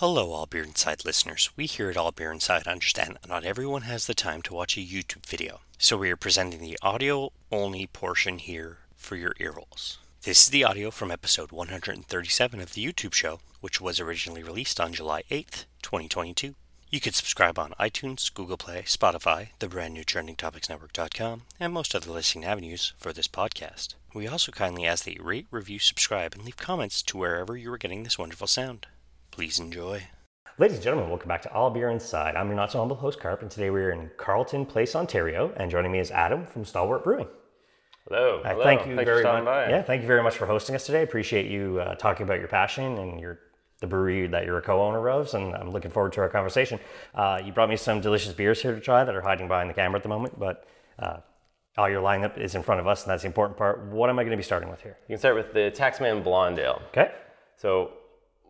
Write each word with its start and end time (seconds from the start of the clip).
Hello, 0.00 0.32
All 0.32 0.44
Beer 0.44 0.62
Inside 0.62 1.06
listeners. 1.06 1.48
We 1.56 1.64
here 1.64 1.88
at 1.88 1.96
All 1.96 2.12
Beer 2.12 2.30
Inside 2.30 2.66
understand 2.66 3.14
that 3.14 3.30
not 3.30 3.46
everyone 3.46 3.80
has 3.82 4.06
the 4.06 4.12
time 4.12 4.42
to 4.42 4.52
watch 4.52 4.76
a 4.76 4.80
YouTube 4.80 5.24
video, 5.24 5.60
so 5.78 5.96
we 5.96 6.10
are 6.10 6.18
presenting 6.18 6.60
the 6.60 6.78
audio 6.82 7.32
only 7.50 7.86
portion 7.86 8.38
here 8.38 8.76
for 8.94 9.16
your 9.16 9.32
earholes. 9.40 9.96
This 10.20 10.42
is 10.42 10.50
the 10.50 10.64
audio 10.64 10.90
from 10.90 11.10
episode 11.10 11.50
137 11.50 12.60
of 12.60 12.74
the 12.74 12.84
YouTube 12.84 13.14
show, 13.14 13.40
which 13.62 13.80
was 13.80 13.98
originally 13.98 14.42
released 14.42 14.78
on 14.78 14.92
July 14.92 15.22
8th, 15.30 15.64
2022. 15.80 16.54
You 16.90 17.00
can 17.00 17.14
subscribe 17.14 17.58
on 17.58 17.72
iTunes, 17.80 18.30
Google 18.34 18.58
Play, 18.58 18.82
Spotify, 18.82 19.48
the 19.60 19.68
brand 19.68 19.94
new 19.94 20.04
TrendingTopicsNetwork.com, 20.04 21.42
and 21.58 21.72
most 21.72 21.94
other 21.94 22.10
listening 22.10 22.44
avenues 22.44 22.92
for 22.98 23.14
this 23.14 23.28
podcast. 23.28 23.94
We 24.12 24.28
also 24.28 24.52
kindly 24.52 24.84
ask 24.84 25.06
that 25.06 25.14
you 25.14 25.22
rate, 25.22 25.46
review, 25.50 25.78
subscribe, 25.78 26.34
and 26.34 26.44
leave 26.44 26.58
comments 26.58 27.02
to 27.04 27.16
wherever 27.16 27.56
you 27.56 27.72
are 27.72 27.78
getting 27.78 28.02
this 28.02 28.18
wonderful 28.18 28.46
sound. 28.46 28.86
Please 29.36 29.58
enjoy. 29.58 30.02
Ladies 30.56 30.78
and 30.78 30.84
gentlemen, 30.84 31.10
welcome 31.10 31.28
back 31.28 31.42
to 31.42 31.52
All 31.52 31.68
Beer 31.68 31.90
Inside. 31.90 32.36
I'm 32.36 32.46
your 32.46 32.56
not 32.56 32.72
so 32.72 32.78
humble 32.78 32.96
host, 32.96 33.20
Carp, 33.20 33.42
and 33.42 33.50
today 33.50 33.68
we're 33.68 33.90
in 33.90 34.10
Carleton 34.16 34.64
Place, 34.64 34.96
Ontario, 34.96 35.52
and 35.58 35.70
joining 35.70 35.92
me 35.92 35.98
is 35.98 36.10
Adam 36.10 36.46
from 36.46 36.64
Stalwart 36.64 37.04
Brewing. 37.04 37.28
Hello. 38.08 38.40
Uh, 38.42 38.48
hello. 38.48 38.64
Thank 38.64 38.86
you 38.86 38.96
Thanks 38.96 39.04
very 39.04 39.18
for 39.18 39.24
stopping 39.24 39.44
much. 39.44 39.66
by. 39.66 39.68
Yeah, 39.68 39.82
thank 39.82 40.00
you 40.00 40.08
very 40.08 40.22
much 40.22 40.38
for 40.38 40.46
hosting 40.46 40.74
us 40.74 40.86
today. 40.86 41.02
Appreciate 41.02 41.50
you 41.50 41.80
uh, 41.80 41.96
talking 41.96 42.24
about 42.24 42.38
your 42.38 42.48
passion 42.48 42.96
and 42.96 43.20
your 43.20 43.40
the 43.80 43.86
brewery 43.86 44.26
that 44.26 44.46
you're 44.46 44.56
a 44.56 44.62
co-owner 44.62 45.06
of, 45.10 45.34
and 45.34 45.54
I'm 45.54 45.70
looking 45.70 45.90
forward 45.90 46.14
to 46.14 46.22
our 46.22 46.30
conversation. 46.30 46.80
Uh, 47.14 47.38
you 47.44 47.52
brought 47.52 47.68
me 47.68 47.76
some 47.76 48.00
delicious 48.00 48.32
beers 48.32 48.62
here 48.62 48.74
to 48.74 48.80
try 48.80 49.04
that 49.04 49.14
are 49.14 49.20
hiding 49.20 49.48
behind 49.48 49.68
the 49.68 49.74
camera 49.74 49.98
at 49.98 50.02
the 50.02 50.08
moment, 50.08 50.40
but 50.40 50.66
uh, 50.98 51.18
all 51.76 51.90
your 51.90 52.00
lineup 52.00 52.38
is 52.38 52.54
in 52.54 52.62
front 52.62 52.80
of 52.80 52.86
us, 52.86 53.02
and 53.02 53.10
that's 53.10 53.24
the 53.24 53.26
important 53.26 53.58
part. 53.58 53.84
What 53.88 54.08
am 54.08 54.18
I 54.18 54.22
going 54.22 54.30
to 54.30 54.38
be 54.38 54.42
starting 54.42 54.70
with 54.70 54.80
here? 54.80 54.96
You 55.08 55.12
can 55.12 55.18
start 55.18 55.36
with 55.36 55.52
the 55.52 55.70
Taxman 55.76 56.24
Blonde 56.24 56.58
Ale. 56.58 56.80
Okay. 56.88 57.12
So 57.58 57.90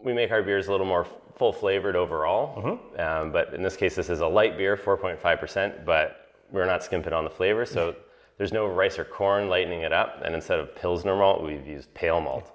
we 0.07 0.15
make 0.15 0.31
our 0.31 0.43
beers 0.43 0.69
a 0.69 0.71
little 0.71 0.87
more 0.87 1.05
full 1.37 1.53
flavored 1.53 1.97
overall, 1.97 2.57
Mm-hmm. 2.63 3.01
um, 3.01 3.33
but 3.33 3.53
in 3.53 3.63
this 3.63 3.77
case, 3.77 3.95
this 3.97 4.09
is 4.09 4.21
a 4.21 4.27
light 4.27 4.57
beer, 4.57 4.77
4.5%, 4.77 5.85
but 5.85 6.33
we're 6.51 6.65
not 6.65 6.83
skimping 6.83 7.13
on 7.13 7.25
the 7.25 7.31
flavor. 7.31 7.67
So 7.67 7.95
there's 8.39 8.53
no 8.53 8.67
rice 8.67 8.99
or 8.99 9.05
corn 9.05 9.49
lightening 9.49 9.81
it 9.83 9.93
up, 9.93 10.23
and 10.25 10.35
instead 10.35 10.59
of 10.61 10.75
Pilsner 10.77 11.17
malt, 11.17 11.43
we've 11.43 11.67
used 11.67 11.93
pale 11.93 12.21
malt. 12.21 12.53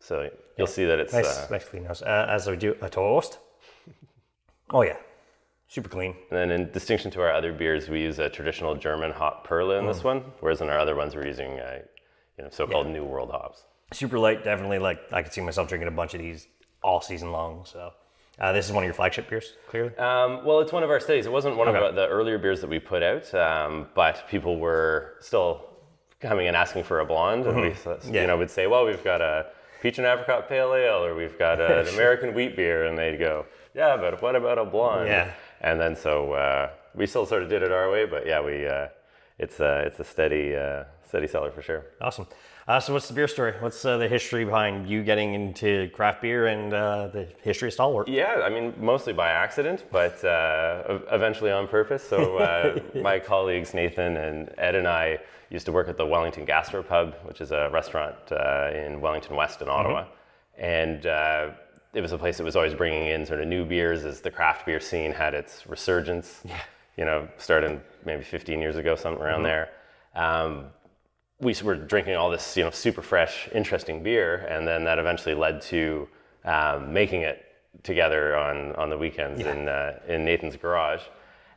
So 0.00 0.28
you'll 0.56 0.66
see 0.66 0.84
that 0.86 0.98
it's 0.98 1.12
Nice, 1.12 1.26
uh, 1.38 1.46
nice 1.50 1.64
clean 1.64 1.84
house. 1.84 2.02
Uh, 2.02 2.26
as 2.28 2.48
I 2.48 2.54
do 2.56 2.76
a 2.82 2.88
toast. 2.90 3.38
Oh 4.70 4.82
yeah, 4.82 4.98
super 5.68 5.88
clean. 5.88 6.14
And 6.30 6.38
then 6.38 6.50
in 6.50 6.70
distinction 6.72 7.10
to 7.12 7.22
our 7.22 7.32
other 7.32 7.54
beers, 7.54 7.88
we 7.88 8.02
use 8.02 8.18
a 8.18 8.28
traditional 8.28 8.74
German 8.74 9.12
hop 9.12 9.46
Perle 9.48 9.78
in 9.78 9.84
Mm. 9.86 9.92
this 9.94 10.04
one, 10.04 10.20
whereas 10.40 10.60
in 10.60 10.68
our 10.68 10.78
other 10.78 10.94
ones, 10.94 11.14
we're 11.16 11.26
using 11.26 11.58
uh, 11.58 11.78
you 12.36 12.44
know, 12.44 12.50
so-called 12.50 12.86
New 12.88 13.02
World 13.04 13.30
hops. 13.30 13.64
Super 13.94 14.18
light, 14.18 14.44
definitely. 14.44 14.78
Like 14.78 14.98
I 15.10 15.22
could 15.22 15.32
see 15.32 15.40
myself 15.40 15.68
drinking 15.70 15.88
a 15.88 15.96
bunch 16.00 16.12
of 16.12 16.20
these 16.20 16.48
all 16.82 17.00
season 17.00 17.32
long. 17.32 17.64
So 17.64 17.92
uh, 18.40 18.52
this 18.52 18.66
is 18.66 18.72
one 18.72 18.84
of 18.84 18.86
your 18.86 18.94
flagship 18.94 19.28
beers, 19.28 19.54
clearly. 19.68 19.96
Um, 19.96 20.44
well, 20.44 20.60
it's 20.60 20.72
one 20.72 20.82
of 20.82 20.90
our 20.90 21.00
studies. 21.00 21.26
It 21.26 21.32
wasn't 21.32 21.56
one 21.56 21.68
Okay. 21.68 21.86
of 21.88 21.94
the 21.94 22.06
earlier 22.08 22.38
beers 22.38 22.60
that 22.60 22.70
we 22.70 22.78
put 22.78 23.02
out, 23.02 23.32
um, 23.34 23.88
but 23.94 24.24
people 24.30 24.58
were 24.58 25.14
still 25.20 25.64
coming 26.20 26.46
and 26.48 26.56
asking 26.56 26.84
for 26.84 27.00
a 27.00 27.06
blonde, 27.06 27.46
and 27.46 27.60
we, 27.60 27.68
Mm-hmm. 27.70 28.14
Yeah. 28.14 28.20
you 28.22 28.26
know, 28.28 28.36
would 28.38 28.50
say, 28.50 28.66
"Well, 28.66 28.84
we've 28.86 29.02
got 29.04 29.20
a 29.20 29.46
peach 29.82 29.98
and 29.98 30.06
apricot 30.06 30.48
pale 30.48 30.74
ale, 30.74 31.04
or 31.04 31.14
we've 31.14 31.38
got 31.38 31.60
a- 31.60 31.80
an 31.80 31.88
American 31.94 32.34
wheat 32.34 32.56
beer," 32.56 32.86
and 32.86 32.96
they'd 32.98 33.18
go, 33.18 33.46
"Yeah, 33.74 33.96
but 33.96 34.20
what 34.22 34.34
about 34.36 34.58
a 34.58 34.64
blonde?" 34.64 35.08
Yeah. 35.08 35.32
And 35.60 35.80
then 35.80 35.96
so 35.96 36.32
uh, 36.32 36.70
we 36.94 37.06
still 37.06 37.26
sort 37.26 37.42
of 37.42 37.48
did 37.48 37.62
it 37.62 37.72
our 37.72 37.90
way, 37.90 38.04
but 38.06 38.26
yeah, 38.26 38.40
we 38.40 38.66
uh, 38.66 38.88
it's 39.38 39.60
a 39.60 39.80
it's 39.86 40.00
a 40.00 40.04
steady 40.04 40.56
uh, 40.56 40.84
steady 41.08 41.26
seller 41.26 41.50
for 41.50 41.62
sure. 41.62 41.86
Awesome. 42.00 42.26
Uh, 42.68 42.78
so, 42.78 42.92
what's 42.92 43.08
the 43.08 43.14
beer 43.14 43.26
story? 43.26 43.54
What's 43.60 43.82
uh, 43.82 43.96
the 43.96 44.08
history 44.08 44.44
behind 44.44 44.86
you 44.90 45.02
getting 45.02 45.32
into 45.32 45.88
craft 45.94 46.20
beer 46.20 46.48
and 46.48 46.74
uh, 46.74 47.08
the 47.08 47.26
history 47.40 47.68
of 47.68 47.72
Stalwart? 47.72 48.08
Yeah, 48.08 48.42
I 48.44 48.50
mean, 48.50 48.74
mostly 48.78 49.14
by 49.14 49.30
accident, 49.30 49.86
but 49.90 50.22
uh, 50.22 50.98
eventually 51.10 51.50
on 51.50 51.66
purpose. 51.66 52.02
So 52.06 52.36
uh, 52.36 52.78
my 53.00 53.18
colleagues 53.20 53.72
Nathan 53.72 54.18
and 54.18 54.54
Ed 54.58 54.74
and 54.74 54.86
I 54.86 55.18
used 55.48 55.64
to 55.64 55.72
work 55.72 55.88
at 55.88 55.96
the 55.96 56.04
Wellington 56.04 56.44
Gastropub, 56.44 57.14
which 57.24 57.40
is 57.40 57.52
a 57.52 57.70
restaurant 57.72 58.16
uh, 58.30 58.70
in 58.74 59.00
Wellington 59.00 59.34
West 59.34 59.62
in 59.62 59.68
Ottawa, 59.70 60.04
and 60.58 61.06
uh, 61.06 61.50
it 61.94 62.02
was 62.02 62.12
a 62.12 62.18
place 62.18 62.36
that 62.36 62.44
was 62.44 62.54
always 62.54 62.74
bringing 62.74 63.06
in 63.06 63.24
sort 63.24 63.40
of 63.40 63.48
new 63.48 63.64
beers 63.64 64.04
as 64.04 64.20
the 64.20 64.30
craft 64.30 64.66
beer 64.66 64.78
scene 64.78 65.10
had 65.10 65.32
its 65.32 65.66
resurgence. 65.66 66.42
Yeah. 66.44 66.60
You 66.98 67.04
know, 67.04 67.28
starting 67.38 67.80
maybe 68.04 68.24
15 68.24 68.60
years 68.60 68.76
ago, 68.76 68.96
something 68.96 69.22
around 69.22 69.44
there. 69.44 69.70
Um, 70.14 70.66
we 71.40 71.54
were 71.62 71.76
drinking 71.76 72.16
all 72.16 72.30
this, 72.30 72.56
you 72.56 72.64
know, 72.64 72.70
super 72.70 73.02
fresh, 73.02 73.48
interesting 73.54 74.02
beer, 74.02 74.46
and 74.50 74.66
then 74.66 74.84
that 74.84 74.98
eventually 74.98 75.34
led 75.34 75.62
to 75.62 76.08
um, 76.44 76.92
making 76.92 77.22
it 77.22 77.44
together 77.82 78.36
on, 78.36 78.74
on 78.74 78.90
the 78.90 78.98
weekends 78.98 79.40
in 79.40 79.68
uh, 79.68 80.00
in 80.08 80.24
Nathan's 80.24 80.56
garage, 80.56 81.02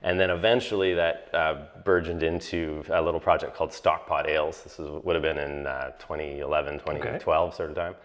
and 0.04 0.20
then 0.20 0.30
eventually 0.30 0.94
that 0.94 1.30
uh, 1.34 1.56
burgeoned 1.84 2.24
into 2.24 2.84
a 2.90 3.02
little 3.02 3.20
project 3.20 3.56
called 3.56 3.74
Stockpot 3.74 4.30
Ales. 4.30 4.62
This 4.64 4.78
was, 4.78 5.04
would 5.04 5.16
have 5.16 5.24
been 5.24 5.38
in 5.38 5.66
uh, 5.66 5.92
2011, 6.00 6.80
2012 6.80 7.56
sort 7.56 7.70
of 7.72 7.76
time, 7.76 7.96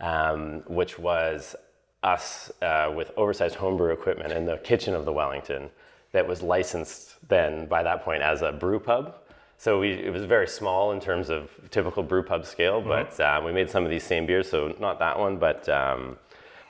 um, 0.00 0.62
which 0.66 0.98
was 0.98 1.54
us 2.02 2.50
uh, 2.62 2.92
with 2.94 3.10
oversized 3.16 3.56
homebrew 3.56 3.92
equipment 3.92 4.32
in 4.32 4.46
the 4.46 4.56
kitchen 4.58 4.94
of 4.94 5.04
the 5.04 5.12
Wellington 5.12 5.68
that 6.12 6.26
was 6.26 6.42
licensed 6.42 7.16
then 7.28 7.66
by 7.66 7.82
that 7.82 8.04
point 8.04 8.22
as 8.22 8.42
a 8.42 8.52
brew 8.52 8.80
pub. 8.80 9.14
So 9.58 9.80
we, 9.80 9.92
it 9.92 10.12
was 10.12 10.24
very 10.24 10.46
small 10.46 10.92
in 10.92 11.00
terms 11.00 11.30
of 11.30 11.50
typical 11.70 12.02
brew 12.02 12.22
pub 12.22 12.46
scale, 12.46 12.80
but 12.80 13.18
um, 13.20 13.44
we 13.44 13.52
made 13.52 13.68
some 13.68 13.84
of 13.84 13.90
these 13.90 14.04
same 14.04 14.24
beers. 14.24 14.48
So 14.48 14.74
not 14.78 15.00
that 15.00 15.18
one, 15.18 15.36
but 15.36 15.68
um, 15.68 16.16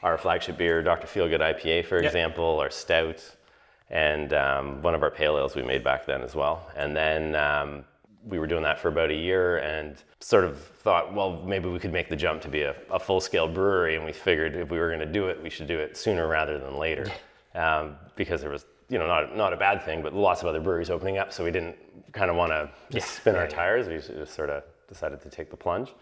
our 0.03 0.17
flagship 0.17 0.57
beer, 0.57 0.83
Dr. 0.83 1.07
Feelgood 1.07 1.41
IPA, 1.41 1.85
for 1.85 1.99
example, 1.99 2.59
our 2.61 2.71
stout, 2.71 3.23
and 3.91 4.33
um, 4.33 4.83
one 4.83 4.95
of 4.95 5.03
our 5.03 5.11
pale 5.11 5.37
ales 5.37 5.55
we 5.55 5.63
made 5.63 5.85
back 5.85 6.07
then 6.07 6.23
as 6.23 6.35
well. 6.35 6.71
And 6.77 6.97
then 6.97 7.35
um, 7.37 7.85
we 8.27 8.39
were 8.39 8.47
doing 8.47 8.63
that 8.63 8.79
for 8.79 8.89
about 8.89 9.11
a 9.11 9.15
year 9.15 9.59
and 9.59 9.97
sort 10.21 10.45
of 10.45 10.59
thought, 10.59 11.15
well, 11.15 11.43
maybe 11.45 11.69
we 11.69 11.79
could 11.79 11.93
make 11.93 12.09
the 12.09 12.17
jump 12.17 12.41
to 12.43 12.49
be 12.49 12.63
a, 12.63 12.75
a 12.91 12.99
full 12.99 13.21
scale 13.21 13.49
brewery. 13.49 13.97
And 13.97 14.05
we 14.05 14.13
figured 14.13 14.57
if 14.57 14.71
we 14.71 14.79
were 14.79 14.89
going 14.89 15.01
to 15.01 15.13
do 15.13 15.29
it, 15.29 15.43
we 15.43 15.51
should 15.51 15.67
do 15.67 15.79
it 15.79 15.97
sooner 15.97 16.27
rather 16.27 16.59
than 16.59 16.77
later. 16.77 17.07
Um, 17.55 17.97
because 18.17 18.41
there 18.41 18.51
was, 18.51 18.67
you 18.89 18.99
know, 18.99 19.07
not, 19.07 19.37
not 19.37 19.53
a 19.53 19.57
bad 19.57 19.83
thing, 19.85 20.03
but 20.03 20.15
lots 20.15 20.41
of 20.43 20.49
other 20.49 20.61
breweries 20.61 20.91
opening 20.91 21.19
up. 21.19 21.33
So 21.33 21.45
we 21.45 21.51
didn't 21.51 21.77
kind 22.13 22.31
of 22.31 22.37
want 22.37 22.53
to 22.53 22.71
just 22.91 23.11
spin 23.17 23.37
our 23.37 23.47
tires. 23.47 23.87
We 23.87 23.99
just 23.99 24.35
sort 24.35 24.51
of 24.51 24.63
decided 24.89 25.21
to 25.23 25.29
take 25.31 25.51
the 25.51 25.57
plunge. 25.57 25.95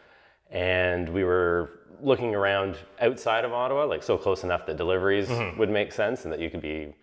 And 0.50 1.08
we 1.08 1.24
were 1.24 1.80
looking 2.00 2.34
around 2.34 2.76
outside 3.00 3.44
of 3.44 3.52
Ottawa, 3.52 3.84
like 3.84 4.02
so 4.02 4.16
close 4.16 4.44
enough 4.44 4.66
that 4.66 4.76
deliveries 4.76 5.28
would 5.58 5.70
make 5.70 5.92
sense 5.92 6.24
and 6.24 6.32
that 6.32 6.40
you 6.40 6.50
could 6.50 6.60
be, 6.60 6.94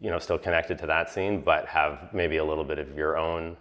you 0.00 0.10
know, 0.10 0.18
still 0.18 0.38
connected 0.38 0.78
to 0.78 0.86
that 0.86 1.10
scene, 1.10 1.42
but 1.42 1.66
have 1.66 2.10
maybe 2.14 2.38
a 2.38 2.44
little 2.44 2.64
bit 2.64 2.78
of 2.78 2.96
your 2.96 3.18
own 3.18 3.56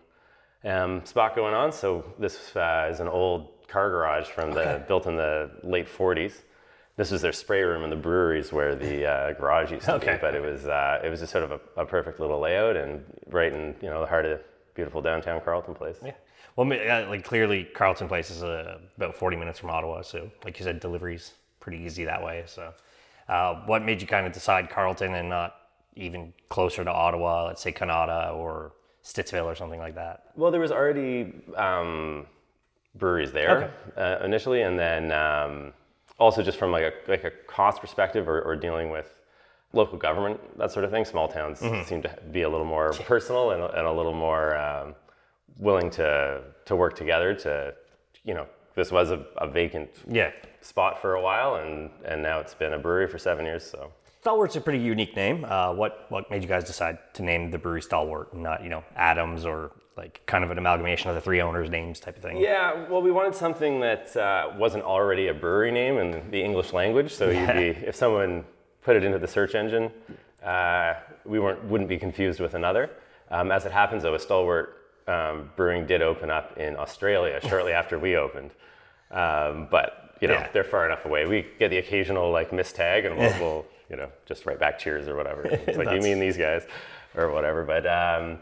um, 0.64 1.06
spot 1.06 1.36
going 1.36 1.54
on. 1.54 1.72
So 1.72 2.06
this 2.18 2.56
uh, 2.56 2.88
is 2.90 3.00
an 3.02 3.08
old 3.08 3.68
car 3.68 3.90
garage 3.90 4.28
from 4.28 4.52
the 4.52 4.84
built 4.88 5.08
in 5.08 5.16
the 5.16 5.52
late 5.64 5.88
40s. 5.88 6.42
This 6.98 7.12
was 7.12 7.22
their 7.22 7.34
spray 7.34 7.62
room 7.64 7.84
in 7.84 7.90
the 7.90 7.96
breweries 7.98 8.54
where 8.54 8.74
the 8.74 9.06
uh, 9.06 9.34
garage 9.34 9.72
used 9.72 9.86
to 9.86 9.96
Okay. 9.96 10.14
be, 10.14 10.18
but 10.22 10.34
it 10.34 10.42
was 10.42 10.66
uh, 10.66 11.02
it 11.04 11.10
was 11.10 11.20
just 11.20 11.32
sort 11.32 11.44
of 11.44 11.52
a, 11.52 11.60
a 11.82 11.86
perfect 11.86 12.20
little 12.20 12.40
layout 12.40 12.78
and 12.78 13.04
right 13.28 13.52
in 13.52 13.76
you 13.82 13.90
know 13.90 14.00
the 14.00 14.08
heart 14.08 14.26
of 14.26 14.40
beautiful 14.76 15.02
downtown 15.02 15.42
Carleton 15.42 15.74
place. 15.76 15.98
Yeah. 16.04 16.12
Well, 16.56 16.72
uh, 16.72 17.10
like 17.10 17.26
clearly, 17.26 17.66
Carleton 17.66 18.08
Place 18.08 18.30
is 18.32 18.42
uh, 18.44 18.78
about 18.96 19.14
40 19.16 19.36
minutes 19.36 19.60
from 19.60 19.70
Ottawa, 19.72 20.02
so 20.04 20.32
like 20.46 20.58
you 20.58 20.64
said, 20.64 20.80
delivery's 20.80 21.34
pretty 21.60 21.80
easy 21.80 22.06
that 22.06 22.24
way. 22.24 22.44
So, 22.46 22.74
uh, 23.28 23.56
what 23.66 23.84
made 23.84 24.00
you 24.02 24.08
kind 24.08 24.26
of 24.26 24.32
decide 24.32 24.70
Carleton 24.70 25.16
and 25.16 25.28
not 25.28 25.56
even 25.98 26.32
closer 26.48 26.86
to 26.86 26.92
Ottawa, 26.92 27.48
let's 27.48 27.62
say 27.62 27.74
Kanata 27.74 28.34
or 28.34 28.72
Stittsville 29.04 29.44
or 29.46 29.56
something 29.56 29.80
like 29.82 29.96
that? 29.96 30.32
Well, 30.38 30.50
there 30.50 30.62
was 30.62 30.72
already 30.72 31.34
um, 31.58 32.26
breweries 32.96 33.34
there 33.34 33.74
uh, 33.98 34.20
initially, 34.24 34.62
and 34.62 34.80
then 34.80 35.12
um, 35.12 35.74
also 36.20 36.42
just 36.42 36.58
from 36.58 36.72
like 36.72 36.84
a 36.84 36.94
like 37.12 37.24
a 37.24 37.32
cost 37.48 37.82
perspective 37.82 38.28
or, 38.30 38.42
or 38.42 38.56
dealing 38.56 38.90
with 38.90 39.12
local 39.74 39.98
government 39.98 40.40
that 40.58 40.72
sort 40.72 40.86
of 40.86 40.92
thing. 40.92 41.06
Small 41.06 41.28
towns 41.28 41.60
seem 41.88 42.02
to 42.02 42.18
be 42.32 42.44
a 42.44 42.50
little 42.50 42.66
more 42.66 42.94
personal 42.94 43.52
and, 43.52 43.62
a- 43.62 43.72
and 43.78 43.86
a 43.88 43.92
little 43.92 44.14
more 44.14 44.58
um, 44.58 44.96
willing 45.58 45.90
to 45.92 46.42
to 46.66 46.76
work 46.76 46.96
together. 46.96 47.34
To 47.34 47.74
you 48.24 48.34
know, 48.34 48.48
this 48.76 48.92
was 48.92 49.12
a, 49.12 49.26
a 49.38 49.48
vacant 49.48 49.90
Yeah. 50.10 50.32
spot 50.62 51.02
for 51.02 51.16
a 51.16 51.22
while, 51.22 51.56
and 51.56 51.90
and 52.06 52.22
now 52.24 52.40
it's 52.40 52.54
been 52.54 52.74
a 52.74 52.80
brewery 52.80 53.08
for 53.08 53.18
seven 53.18 53.46
years. 53.46 53.64
So. 53.70 53.92
Stalwart's 54.22 54.56
a 54.56 54.62
pretty 54.62 54.80
unique 54.80 55.16
name. 55.16 55.46
Uh, 55.46 55.72
what 55.74 56.06
what 56.10 56.32
made 56.32 56.42
you 56.42 56.50
guys 56.50 56.64
decide 56.64 56.98
to 57.14 57.22
name 57.22 57.52
the 57.52 57.60
brewery 57.60 57.82
Stalwart 57.82 58.34
and 58.34 58.42
not 58.42 58.64
you 58.64 58.70
know 58.70 58.84
Adams 58.96 59.46
or 59.46 59.72
like 59.98 60.22
kind 60.26 60.44
of 60.44 60.52
an 60.52 60.58
amalgamation 60.58 61.10
of 61.10 61.16
the 61.16 61.22
three 61.22 61.42
owners' 61.42 61.70
names 61.70 62.00
type 62.00 62.18
of 62.18 62.24
thing? 62.24 62.38
Yeah, 62.38 62.88
well, 62.90 63.02
we 63.02 63.12
wanted 63.12 63.36
something 63.36 63.80
that 63.80 64.16
uh, 64.18 64.52
wasn't 64.58 64.84
already 64.84 65.28
a 65.28 65.34
brewery 65.34 65.72
name 65.72 65.98
in 65.98 66.30
the 66.32 66.42
English 66.44 66.74
language. 66.74 67.14
So 67.14 67.30
you'd 67.30 67.54
be, 67.54 67.70
if 67.86 67.96
someone 67.96 68.44
put 68.84 68.96
it 68.96 69.04
into 69.04 69.20
the 69.20 69.28
search 69.28 69.56
engine, 69.56 69.92
uh, 70.44 70.96
we 71.24 71.40
weren't 71.40 71.64
wouldn't 71.66 71.90
be 71.90 71.98
confused 71.98 72.40
with 72.40 72.54
another. 72.54 72.90
Um, 73.32 73.52
as 73.52 73.66
it 73.66 73.72
happens, 73.72 74.04
though, 74.04 74.14
a 74.16 74.20
Stalwart 74.20 74.78
um, 75.08 75.50
Brewing 75.56 75.86
did 75.88 76.02
open 76.02 76.30
up 76.30 76.58
in 76.58 76.76
Australia 76.78 77.40
shortly 77.48 77.72
after 77.82 77.98
we 77.98 78.16
opened, 78.18 78.52
um, 79.12 79.68
but 79.72 80.16
you 80.22 80.28
know 80.28 80.36
Yeah. 80.36 80.50
they're 80.52 80.64
far 80.64 80.86
enough 80.86 81.06
away. 81.06 81.26
We 81.26 81.46
get 81.58 81.70
the 81.70 81.78
occasional 81.78 82.32
like 82.32 82.52
mistag, 82.52 83.06
and 83.06 83.18
we'll, 83.18 83.34
we'll 83.40 83.66
you 83.90 83.96
know, 83.96 84.10
just 84.26 84.46
write 84.46 84.60
back 84.60 84.78
cheers 84.80 85.08
or 85.08 85.16
whatever. 85.16 85.44
It's 85.46 85.78
like, 85.78 85.92
you 85.92 86.02
mean 86.02 86.20
these 86.20 86.38
guys 86.38 86.66
or 87.16 87.32
whatever. 87.32 87.64
But 87.64 87.86
um, 87.88 88.40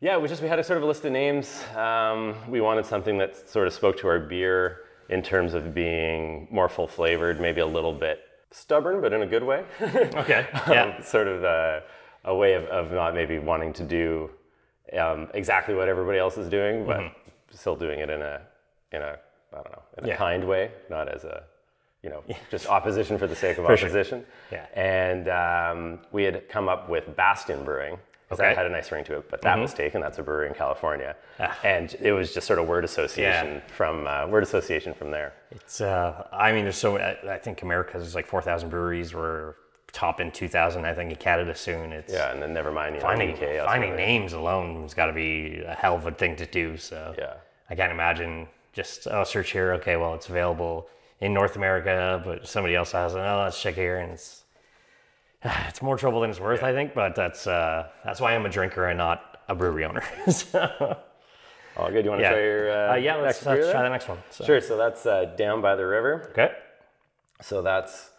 yeah, 0.00 0.16
we 0.18 0.28
just, 0.28 0.42
we 0.42 0.48
had 0.48 0.58
a 0.58 0.64
sort 0.64 0.76
of 0.76 0.82
a 0.82 0.86
list 0.86 1.04
of 1.04 1.12
names. 1.12 1.62
Um, 1.74 2.34
we 2.48 2.60
wanted 2.60 2.84
something 2.86 3.18
that 3.18 3.48
sort 3.48 3.66
of 3.66 3.72
spoke 3.72 3.96
to 3.98 4.08
our 4.08 4.18
beer 4.18 4.80
in 5.08 5.22
terms 5.22 5.54
of 5.54 5.74
being 5.74 6.48
more 6.50 6.68
full 6.68 6.86
flavored, 6.88 7.40
maybe 7.40 7.60
a 7.60 7.66
little 7.66 7.92
bit 7.92 8.20
stubborn, 8.50 9.00
but 9.00 9.12
in 9.12 9.22
a 9.22 9.26
good 9.26 9.42
way. 9.42 9.64
Okay. 9.80 10.46
Um, 10.66 10.72
Yeah. 10.72 11.02
sort 11.02 11.28
of 11.28 11.44
uh, 11.44 11.80
a 12.24 12.34
way 12.34 12.54
of, 12.54 12.64
of 12.64 12.92
not 12.92 13.14
maybe 13.14 13.38
wanting 13.38 13.72
to 13.74 13.84
do 13.84 14.30
um, 14.98 15.28
exactly 15.34 15.74
what 15.74 15.88
everybody 15.88 16.18
else 16.18 16.36
is 16.38 16.48
doing, 16.48 16.84
but 16.86 17.00
still 17.50 17.76
doing 17.76 18.00
it 18.00 18.10
in 18.10 18.20
a 18.22 18.40
in 18.92 19.02
a 19.02 19.16
I 19.52 19.56
don't 19.56 19.72
know 19.72 19.82
in 19.98 20.04
a 20.04 20.08
Yeah. 20.08 20.16
kind 20.16 20.44
way, 20.46 20.70
not 20.90 21.08
as 21.08 21.24
a 21.24 21.44
you 22.02 22.10
know 22.10 22.22
just 22.50 22.66
opposition 22.66 23.16
for 23.18 23.26
the 23.26 23.34
sake 23.36 23.58
of 23.58 23.64
sure. 23.66 23.72
opposition. 23.72 24.24
Yeah. 24.52 24.66
And 24.74 25.28
um, 25.28 26.00
we 26.12 26.24
had 26.24 26.48
come 26.48 26.68
up 26.68 26.88
with 26.88 27.14
Bastion 27.16 27.64
Brewing. 27.64 27.98
'Cause 28.28 28.40
Okay. 28.40 28.48
That 28.48 28.56
had 28.56 28.66
a 28.66 28.70
nice 28.70 28.90
ring 28.90 29.04
to 29.04 29.16
it, 29.18 29.30
but 29.30 29.40
that 29.42 29.58
was 29.58 29.72
taken. 29.72 30.00
That's 30.00 30.18
a 30.18 30.22
brewery 30.22 30.48
in 30.48 30.54
California, 30.54 31.14
Ah. 31.38 31.56
and 31.62 31.94
it 32.00 32.12
was 32.12 32.34
just 32.34 32.46
sort 32.46 32.58
of 32.58 32.66
word 32.66 32.84
association 32.84 33.62
from 33.68 34.06
uh, 34.06 34.26
word 34.26 34.42
association 34.42 34.94
from 34.94 35.10
there. 35.10 35.32
It's, 35.52 35.80
uh, 35.80 36.26
I 36.32 36.52
mean, 36.52 36.64
there's 36.64 36.76
so, 36.76 36.98
I, 36.98 37.16
I 37.34 37.38
think 37.38 37.62
America's 37.62 38.02
there's 38.02 38.14
like 38.16 38.26
4,000 38.26 38.68
breweries. 38.68 39.14
We're 39.14 39.54
top 39.92 40.20
in 40.20 40.30
2,000, 40.32 40.84
I 40.84 40.92
think, 40.92 41.10
in 41.10 41.16
Canada 41.16 41.54
soon. 41.54 41.92
It's 41.92 42.12
Yeah, 42.12 42.32
and 42.32 42.42
then 42.42 42.52
never 42.52 42.70
mind 42.72 42.96
you 42.96 43.00
know, 43.00 43.06
finding, 43.06 43.30
UK, 43.34 43.64
finding 43.64 43.94
names 43.96 44.32
alone 44.32 44.82
has 44.82 44.92
got 44.92 45.06
to 45.06 45.12
be 45.12 45.62
a 45.64 45.74
hell 45.74 45.94
of 45.94 46.06
a 46.06 46.10
thing 46.10 46.34
to 46.36 46.46
do. 46.46 46.76
So 46.76 47.14
Yeah. 47.16 47.34
I 47.70 47.74
can't 47.76 47.92
imagine 47.92 48.48
just, 48.72 49.06
oh, 49.06 49.24
search 49.24 49.52
here. 49.52 49.72
Okay, 49.74 49.96
well, 49.96 50.14
it's 50.14 50.28
available 50.28 50.88
in 51.20 51.32
North 51.32 51.56
America, 51.56 52.20
but 52.24 52.46
somebody 52.46 52.74
else 52.74 52.92
has 52.92 53.14
it. 53.14 53.18
Oh, 53.20 53.42
let's 53.44 53.60
check 53.62 53.74
here. 53.76 53.98
And 53.98 54.12
it's, 54.12 54.42
it's 55.68 55.82
more 55.82 55.96
trouble 55.96 56.20
than 56.20 56.30
it's 56.30 56.40
worth, 56.40 56.62
I 56.62 56.72
think. 56.72 56.94
But 56.94 57.14
that's, 57.14 57.46
uh, 57.46 57.88
that's 58.04 58.20
why 58.20 58.34
I'm 58.34 58.46
a 58.46 58.48
drinker 58.48 58.86
and 58.86 58.98
not 58.98 59.38
a 59.48 59.54
brewery 59.54 59.84
owner. 59.84 60.02
so, 60.30 60.98
All 61.76 61.90
good. 61.90 62.04
You 62.04 62.10
want 62.10 62.20
to 62.20 62.24
yeah. 62.24 62.32
try 62.32 62.40
your 62.40 62.70
uh, 62.70 62.92
Uh, 62.92 62.96
yeah, 62.96 63.16
let's, 63.16 63.44
let's 63.44 63.70
try 63.70 63.82
the 63.82 63.88
next 63.88 64.08
one. 64.08 64.18
So. 64.30 64.44
Sure. 64.44 64.60
So 64.60 64.76
that's 64.76 65.06
uh, 65.06 65.26
down 65.36 65.60
by 65.60 65.76
the 65.76 65.86
river. 65.86 66.28
Okay. 66.30 66.52
So 67.40 67.62
that's 67.62 68.10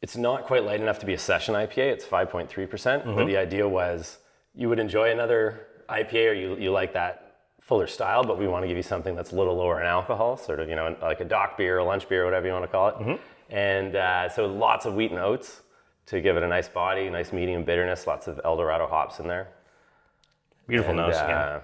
it's 0.00 0.16
not 0.16 0.44
quite 0.44 0.64
light 0.64 0.80
enough 0.80 0.98
to 1.00 1.06
be 1.06 1.14
a 1.14 1.18
session 1.18 1.54
IPA. 1.54 1.92
It's 1.92 2.04
5.3 2.04 2.70
percent. 2.70 3.04
But 3.04 3.26
the 3.26 3.36
idea 3.36 3.66
was 3.68 4.18
you 4.54 4.68
would 4.68 4.78
enjoy 4.78 5.10
another 5.10 5.66
IPA, 5.88 6.30
or 6.30 6.34
you 6.34 6.56
you 6.58 6.70
like 6.70 6.92
that 6.92 7.36
fuller 7.60 7.86
style, 7.86 8.22
but 8.22 8.38
we 8.38 8.46
want 8.46 8.62
to 8.64 8.68
give 8.68 8.76
you 8.76 8.82
something 8.82 9.14
that's 9.16 9.32
a 9.32 9.34
little 9.34 9.56
lower 9.56 9.80
in 9.80 9.86
alcohol, 9.86 10.36
sort 10.36 10.60
of 10.60 10.68
you 10.68 10.76
know 10.76 10.94
like 11.00 11.20
a 11.20 11.24
dock 11.24 11.56
beer, 11.56 11.78
a 11.78 11.84
lunch 11.84 12.08
beer, 12.08 12.24
whatever 12.26 12.46
you 12.46 12.52
want 12.52 12.64
to 12.64 12.68
call 12.68 12.88
it. 12.88 13.20
And 13.50 13.96
uh, 13.96 14.28
so 14.28 14.46
lots 14.46 14.84
of 14.84 14.94
wheat 14.94 15.10
and 15.10 15.20
oats 15.20 15.62
to 16.08 16.20
give 16.20 16.36
it 16.36 16.42
a 16.42 16.48
nice 16.48 16.68
body, 16.68 17.08
nice 17.10 17.32
medium 17.32 17.64
bitterness, 17.64 18.06
lots 18.06 18.26
of 18.28 18.40
Eldorado 18.44 18.86
hops 18.86 19.18
in 19.20 19.28
there. 19.28 19.48
Beautiful 20.66 20.90
And, 20.90 20.98
nose. 21.00 21.16
uh, 21.16 21.26
yeah. 21.28 21.60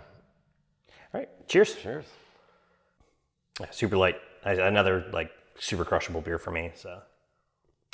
All 1.15 1.21
right. 1.21 1.29
Cheers. 1.49 1.75
Cheers. 1.77 2.05
Yeah, 3.61 3.67
super 3.71 3.97
light. 3.97 4.17
Another 4.45 5.05
like 5.13 5.31
super 5.59 5.85
crushable 5.85 6.21
beer 6.21 6.39
for 6.39 6.51
me. 6.51 6.73
So 6.75 6.99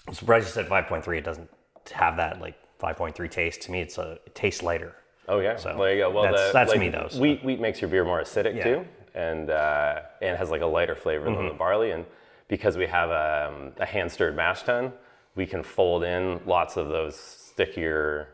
I'm 0.08 0.14
surprised 0.14 0.46
you 0.46 0.52
said 0.52 0.66
5.3. 0.68 1.18
It 1.18 1.24
doesn't 1.24 1.48
have 1.92 2.16
that 2.16 2.40
like 2.40 2.54
5.3 2.80 3.30
taste. 3.30 3.62
To 3.62 3.72
me, 3.72 3.80
it's 3.80 3.98
a 3.98 4.12
it 4.26 4.34
tastes 4.34 4.62
lighter. 4.62 4.94
Oh 5.28 5.38
yeah, 5.38 5.56
So, 5.56 5.76
there 5.78 5.92
you 5.94 6.00
go. 6.00 6.10
Well, 6.10 6.24
that's- 6.24 6.48
the, 6.48 6.52
that's 6.52 6.70
like, 6.70 6.80
me, 6.80 6.88
though, 6.88 7.06
so. 7.08 7.20
Wheat 7.20 7.44
wheat 7.44 7.60
makes 7.60 7.80
your 7.80 7.88
beer 7.90 8.04
more 8.04 8.20
acidic 8.20 8.56
Yeah. 8.56 8.64
too, 8.64 8.86
and 9.14 9.50
uh, 9.50 10.00
and 10.20 10.36
has 10.36 10.50
like 10.50 10.62
a 10.62 10.66
lighter 10.66 10.96
flavor 10.96 11.26
than 11.26 11.34
Mm-hmm. 11.34 11.48
the 11.48 11.54
barley. 11.54 11.92
And 11.92 12.04
because 12.48 12.76
we 12.76 12.86
have 12.86 13.10
a, 13.10 13.70
a 13.78 13.86
hand 13.86 14.10
stirred 14.10 14.34
mash 14.34 14.62
tun, 14.64 14.92
we 15.40 15.46
can 15.46 15.62
fold 15.62 16.02
in 16.04 16.38
lots 16.44 16.76
of 16.76 16.88
those 16.96 17.16
stickier, 17.16 18.28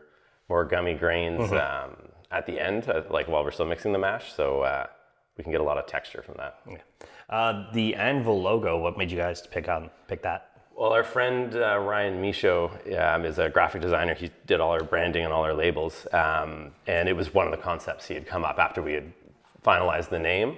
more 0.49 0.65
gummy 0.65 0.93
grains 0.93 1.49
Mm-hmm. 1.49 1.91
um, 1.91 1.91
at 2.39 2.45
the 2.45 2.59
end, 2.59 2.81
uh, 2.89 3.03
like 3.17 3.27
while 3.31 3.43
we're 3.45 3.51
still 3.57 3.65
mixing 3.73 3.93
the 3.93 4.03
mash. 4.09 4.33
So 4.39 4.45
uh, 4.71 4.85
we 5.37 5.43
can 5.45 5.53
get 5.55 5.61
a 5.61 5.63
lot 5.71 5.77
of 5.77 5.85
texture 5.85 6.21
from 6.27 6.35
that. 6.41 6.53
Uh, 7.29 7.53
the 7.73 7.95
Anvil 7.95 8.41
logo. 8.49 8.71
What 8.85 8.97
made 8.97 9.09
you 9.13 9.17
guys 9.25 9.37
pick 9.55 9.69
on 9.69 9.89
pick 10.09 10.21
that? 10.23 10.39
Well, 10.77 10.91
our 10.91 11.05
friend 11.15 11.55
uh, 11.55 11.79
Ryan 11.91 12.15
Michaud 12.21 12.65
um, 12.99 13.23
is 13.29 13.39
a 13.39 13.47
graphic 13.49 13.81
designer. 13.81 14.13
He 14.13 14.29
did 14.45 14.59
all 14.59 14.71
our 14.71 14.83
branding 14.83 15.23
and 15.25 15.31
all 15.35 15.43
our 15.49 15.53
labels, 15.65 16.05
um, 16.11 16.71
and 16.87 17.07
it 17.11 17.15
was 17.21 17.33
one 17.33 17.45
of 17.49 17.51
the 17.57 17.63
concepts 17.69 18.03
he 18.09 18.13
had 18.19 18.25
come 18.33 18.43
up 18.49 18.59
after 18.59 18.81
we 18.87 18.93
had 18.99 19.07
finalized 19.65 20.09
the 20.09 20.19
name. 20.19 20.49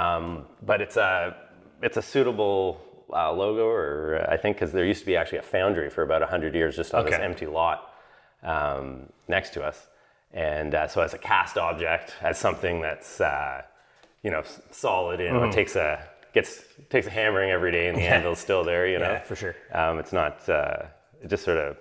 Um, 0.00 0.46
but 0.70 0.80
it's 0.80 0.96
a 0.96 1.36
it's 1.82 1.96
a 1.96 2.02
suitable 2.02 2.80
uh, 3.12 3.32
logo, 3.32 3.66
or 3.66 4.20
uh, 4.22 4.32
I 4.32 4.36
think 4.36 4.56
because 4.56 4.72
there 4.72 4.84
used 4.84 5.00
to 5.00 5.06
be 5.06 5.16
actually 5.16 5.38
a 5.38 5.42
foundry 5.42 5.90
for 5.90 6.02
about 6.02 6.22
hundred 6.22 6.54
years 6.54 6.76
just 6.76 6.94
on 6.94 7.04
this 7.04 7.14
empty 7.14 7.46
lot 7.46 7.92
um, 8.42 9.08
next 9.28 9.54
to 9.54 9.62
us, 9.62 9.86
and 10.32 10.74
uh, 10.74 10.88
so 10.88 11.00
as 11.00 11.14
a 11.14 11.18
cast 11.18 11.56
object, 11.56 12.14
as 12.20 12.38
something 12.38 12.80
that's 12.80 13.20
uh, 13.20 13.62
you 14.22 14.30
know 14.30 14.42
solid, 14.70 15.20
know, 15.20 15.44
it 15.44 15.52
takes 15.52 15.76
a 15.76 16.06
gets 16.34 16.62
takes 16.90 17.06
a 17.06 17.10
hammering 17.10 17.50
every 17.50 17.72
day, 17.72 17.88
and 17.88 17.96
the 17.96 18.02
anvil's 18.02 18.38
still 18.38 18.64
there, 18.64 18.86
you 18.86 18.98
know. 18.98 19.12
Yeah, 19.12 19.22
for 19.22 19.36
sure. 19.36 19.56
Um, 19.72 19.98
it's 19.98 20.12
not. 20.12 20.48
Uh, 20.48 20.84
it 21.22 21.28
just 21.28 21.44
sort 21.44 21.58
of 21.58 21.76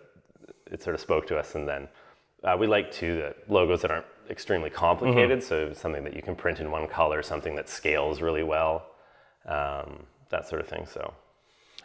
it 0.71 0.81
sort 0.81 0.95
of 0.95 1.01
spoke 1.01 1.27
to 1.27 1.37
us, 1.37 1.55
and 1.55 1.67
then 1.67 1.87
uh, 2.43 2.55
we 2.59 2.67
like 2.67 2.91
too 2.91 3.15
the 3.15 3.35
logos 3.53 3.81
that 3.81 3.91
aren't 3.91 4.05
extremely 4.29 4.69
complicated. 4.69 5.43
So 5.43 5.73
something 5.73 6.03
that 6.03 6.15
you 6.15 6.21
can 6.21 6.35
print 6.35 6.59
in 6.59 6.71
one 6.71 6.87
color, 6.87 7.21
something 7.21 7.55
that 7.55 7.69
scales 7.69 8.21
really 8.21 8.43
well, 8.43 8.85
um, 9.45 10.05
that 10.29 10.47
sort 10.47 10.61
of 10.61 10.67
thing. 10.67 10.85
So 10.85 11.13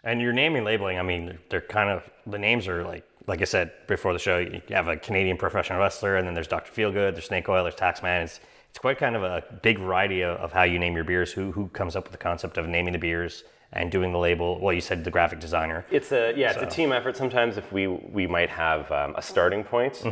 And 0.04 0.20
your 0.20 0.32
naming 0.32 0.64
labeling. 0.64 0.98
I 0.98 1.02
mean, 1.02 1.38
they're 1.48 1.60
kind 1.60 1.90
of 1.90 2.08
the 2.26 2.38
names 2.38 2.68
are 2.68 2.84
like 2.84 3.04
like 3.26 3.40
I 3.40 3.44
said 3.44 3.72
before 3.86 4.12
the 4.12 4.18
show. 4.18 4.38
You 4.38 4.60
have 4.70 4.88
a 4.88 4.96
Canadian 4.96 5.36
professional 5.36 5.78
wrestler, 5.78 6.16
and 6.16 6.26
then 6.26 6.34
there's 6.34 6.48
Doctor 6.48 6.72
Feelgood, 6.72 7.12
there's 7.12 7.26
Snake 7.26 7.48
Oil, 7.48 7.62
there's 7.64 7.76
Taxman. 7.76 8.24
It's 8.24 8.40
it's 8.70 8.78
quite 8.78 8.98
kind 8.98 9.16
of 9.16 9.22
a 9.22 9.44
big 9.62 9.78
variety 9.78 10.22
of, 10.22 10.38
of 10.38 10.52
how 10.52 10.62
you 10.62 10.78
name 10.78 10.94
your 10.94 11.04
beers. 11.04 11.32
Who 11.32 11.52
who 11.52 11.68
comes 11.68 11.94
up 11.96 12.04
with 12.04 12.12
the 12.12 12.18
concept 12.18 12.58
of 12.58 12.66
naming 12.68 12.92
the 12.92 12.98
beers 12.98 13.44
and 13.72 13.90
doing 13.90 14.12
the 14.12 14.18
label? 14.18 14.58
Well, 14.60 14.74
you 14.74 14.80
said 14.80 15.04
the 15.04 15.10
graphic 15.10 15.40
designer. 15.40 15.84
it's 15.90 16.10
a 16.12 16.32
yeah, 16.36 16.52
it's 16.52 16.62
a 16.62 16.66
team 16.66 16.90
effort. 16.92 17.16
Sometimes 17.16 17.56
if 17.56 17.70
we 17.72 17.86
we 17.86 18.26
might 18.26 18.50
have 18.50 18.90
um, 18.90 19.14
a 19.16 19.22
starting 19.22 19.62
point 19.62 20.02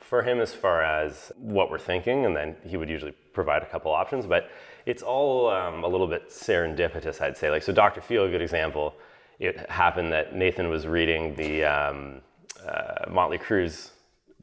for 0.00 0.22
him 0.22 0.40
as 0.40 0.54
far 0.54 0.82
as 0.82 1.32
what 1.36 1.70
we're 1.70 1.78
thinking, 1.78 2.24
and 2.26 2.34
then 2.36 2.56
he 2.64 2.76
would 2.76 2.88
usually 2.88 3.12
provide 3.32 3.62
a 3.62 3.66
couple 3.66 3.92
options. 3.92 4.24
But 4.26 4.48
it's 4.86 5.02
all 5.02 5.50
um, 5.50 5.84
a 5.84 5.88
little 5.88 6.06
bit 6.06 6.30
serendipitous, 6.30 7.20
I'd 7.20 7.36
say. 7.36 7.50
Like 7.50 7.62
so, 7.62 7.72
Doctor 7.72 8.00
Feel, 8.00 8.24
a 8.24 8.30
good 8.30 8.40
example. 8.40 8.94
It 9.38 9.68
happened 9.68 10.12
that 10.12 10.34
Nathan 10.34 10.70
was 10.70 10.86
reading 10.86 11.34
the 11.34 11.64
um, 11.64 12.20
uh, 12.66 13.10
Motley 13.10 13.36
Crue's 13.36 13.90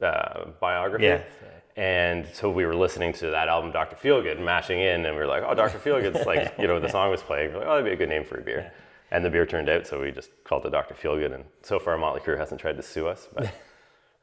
uh, 0.00 0.44
biography. 0.60 1.06
Yeah. 1.06 1.22
And 1.76 2.26
so 2.32 2.48
we 2.50 2.64
were 2.66 2.74
listening 2.74 3.12
to 3.14 3.30
that 3.30 3.48
album, 3.48 3.72
Dr. 3.72 3.96
Feelgood, 3.96 4.40
mashing 4.40 4.78
in, 4.78 5.06
and 5.06 5.16
we 5.16 5.20
were 5.20 5.26
like, 5.26 5.42
oh, 5.44 5.54
Dr. 5.54 5.78
Feelgood's 5.78 6.24
like, 6.24 6.54
you 6.58 6.68
know, 6.68 6.78
the 6.78 6.88
song 6.88 7.10
was 7.10 7.22
playing. 7.22 7.52
We're 7.52 7.60
like, 7.60 7.66
oh, 7.66 7.70
that'd 7.70 7.84
be 7.84 7.90
a 7.90 7.96
good 7.96 8.08
name 8.08 8.24
for 8.24 8.38
a 8.38 8.42
beer. 8.42 8.70
And 9.10 9.24
the 9.24 9.30
beer 9.30 9.44
turned 9.44 9.68
out, 9.68 9.86
so 9.86 10.00
we 10.00 10.12
just 10.12 10.30
called 10.44 10.64
it 10.66 10.70
Dr. 10.70 10.94
Feelgood. 10.94 11.34
And 11.34 11.44
so 11.62 11.80
far, 11.80 11.96
Motley 11.98 12.20
Crue 12.20 12.38
hasn't 12.38 12.60
tried 12.60 12.76
to 12.76 12.82
sue 12.82 13.08
us, 13.08 13.28
but 13.34 13.52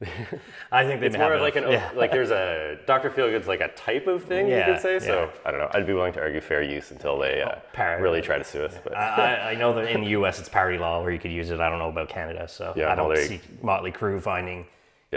I 0.71 0.85
think 0.85 1.01
they 1.01 1.07
it's 1.07 1.17
more 1.17 1.33
of 1.33 1.41
like 1.41 1.55
an, 1.55 1.69
yeah. 1.69 1.91
like 1.95 2.11
there's 2.11 2.31
a, 2.31 2.79
Dr. 2.87 3.09
Feelgood's 3.09 3.47
like 3.47 3.61
a 3.61 3.67
type 3.69 4.07
of 4.07 4.23
thing, 4.23 4.47
you 4.47 4.63
could 4.65 4.79
say. 4.79 4.99
So 4.99 5.25
yeah. 5.25 5.39
I 5.45 5.51
don't 5.51 5.59
know. 5.59 5.69
I'd 5.73 5.85
be 5.85 5.93
willing 5.93 6.13
to 6.13 6.19
argue 6.21 6.41
fair 6.41 6.63
use 6.63 6.91
until 6.91 7.19
they 7.19 7.41
uh, 7.41 7.55
par- 7.73 8.01
really 8.01 8.21
try 8.21 8.37
to 8.37 8.43
sue 8.43 8.63
us. 8.63 8.75
But 8.83 8.95
I, 8.97 9.51
I- 9.51 9.55
know 9.55 9.73
that 9.75 9.91
in 9.91 10.01
the 10.01 10.09
U.S. 10.11 10.39
it's 10.39 10.49
parity 10.49 10.79
law 10.79 11.01
where 11.01 11.11
you 11.11 11.19
could 11.19 11.31
use 11.31 11.51
it. 11.51 11.59
I 11.59 11.69
don't 11.69 11.77
know 11.79 11.89
about 11.89 12.09
Canada, 12.09 12.47
so 12.47 12.73
Yeah, 12.75 12.91
I 12.91 12.95
don't 12.95 13.09
you- 13.11 13.23
see 13.23 13.41
Motley 13.61 13.91
Crue 13.91 14.19
finding 14.21 14.65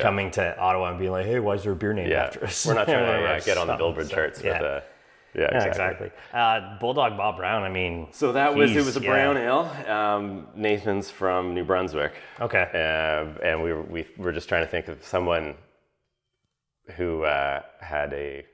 coming 0.03 0.31
to 0.33 0.59
Ottawa 0.59 0.91
and 0.91 0.99
being 0.99 1.13
like, 1.13 1.25
"Hey, 1.27 1.39
why 1.39 1.55
is 1.55 1.63
there 1.63 1.73
a 1.73 1.77
beer 1.77 1.93
named 1.93 2.11
yeah, 2.11 2.25
after 2.25 2.45
us?" 2.45 2.67
we're 2.67 2.75
not 2.75 2.87
trying 2.87 3.07
to 3.07 3.23
yeah, 3.23 3.41
get 3.41 3.57
on 3.57 3.69
the 3.69 3.77
Billboard 3.77 4.09
so, 4.09 4.15
charts 4.15 4.43
yeah. 4.43 4.53
with 4.53 4.63
a, 4.63 4.83
yeah, 5.35 5.49
Yeah, 5.53 5.65
exactly. 5.67 6.07
exactly. 6.07 6.11
Uh, 6.33 6.79
Bulldog 6.81 7.17
Bob 7.17 7.37
Brown. 7.37 7.63
I 7.63 7.69
mean, 7.69 8.09
So 8.13 8.33
that 8.33 8.55
was 8.55 8.71
it 8.75 8.85
was 8.85 8.97
a 8.97 9.01
yeah. 9.01 9.11
brown 9.11 9.37
ale. 9.37 9.71
Um, 9.89 10.47
Nathan's 10.55 11.11
from 11.11 11.55
New 11.55 11.65
Brunswick. 11.65 12.13
Okay. 12.41 12.69
Uh, 12.73 13.39
and 13.47 13.63
we 13.63 13.73
were, 13.73 13.83
we 13.83 14.07
were 14.17 14.33
just 14.33 14.49
trying 14.49 14.65
to 14.65 14.71
think 14.71 14.89
of 14.89 15.03
someone 15.05 15.55
who 16.97 17.23
uh, 17.25 17.63
had 17.81 18.13
a 18.13 18.45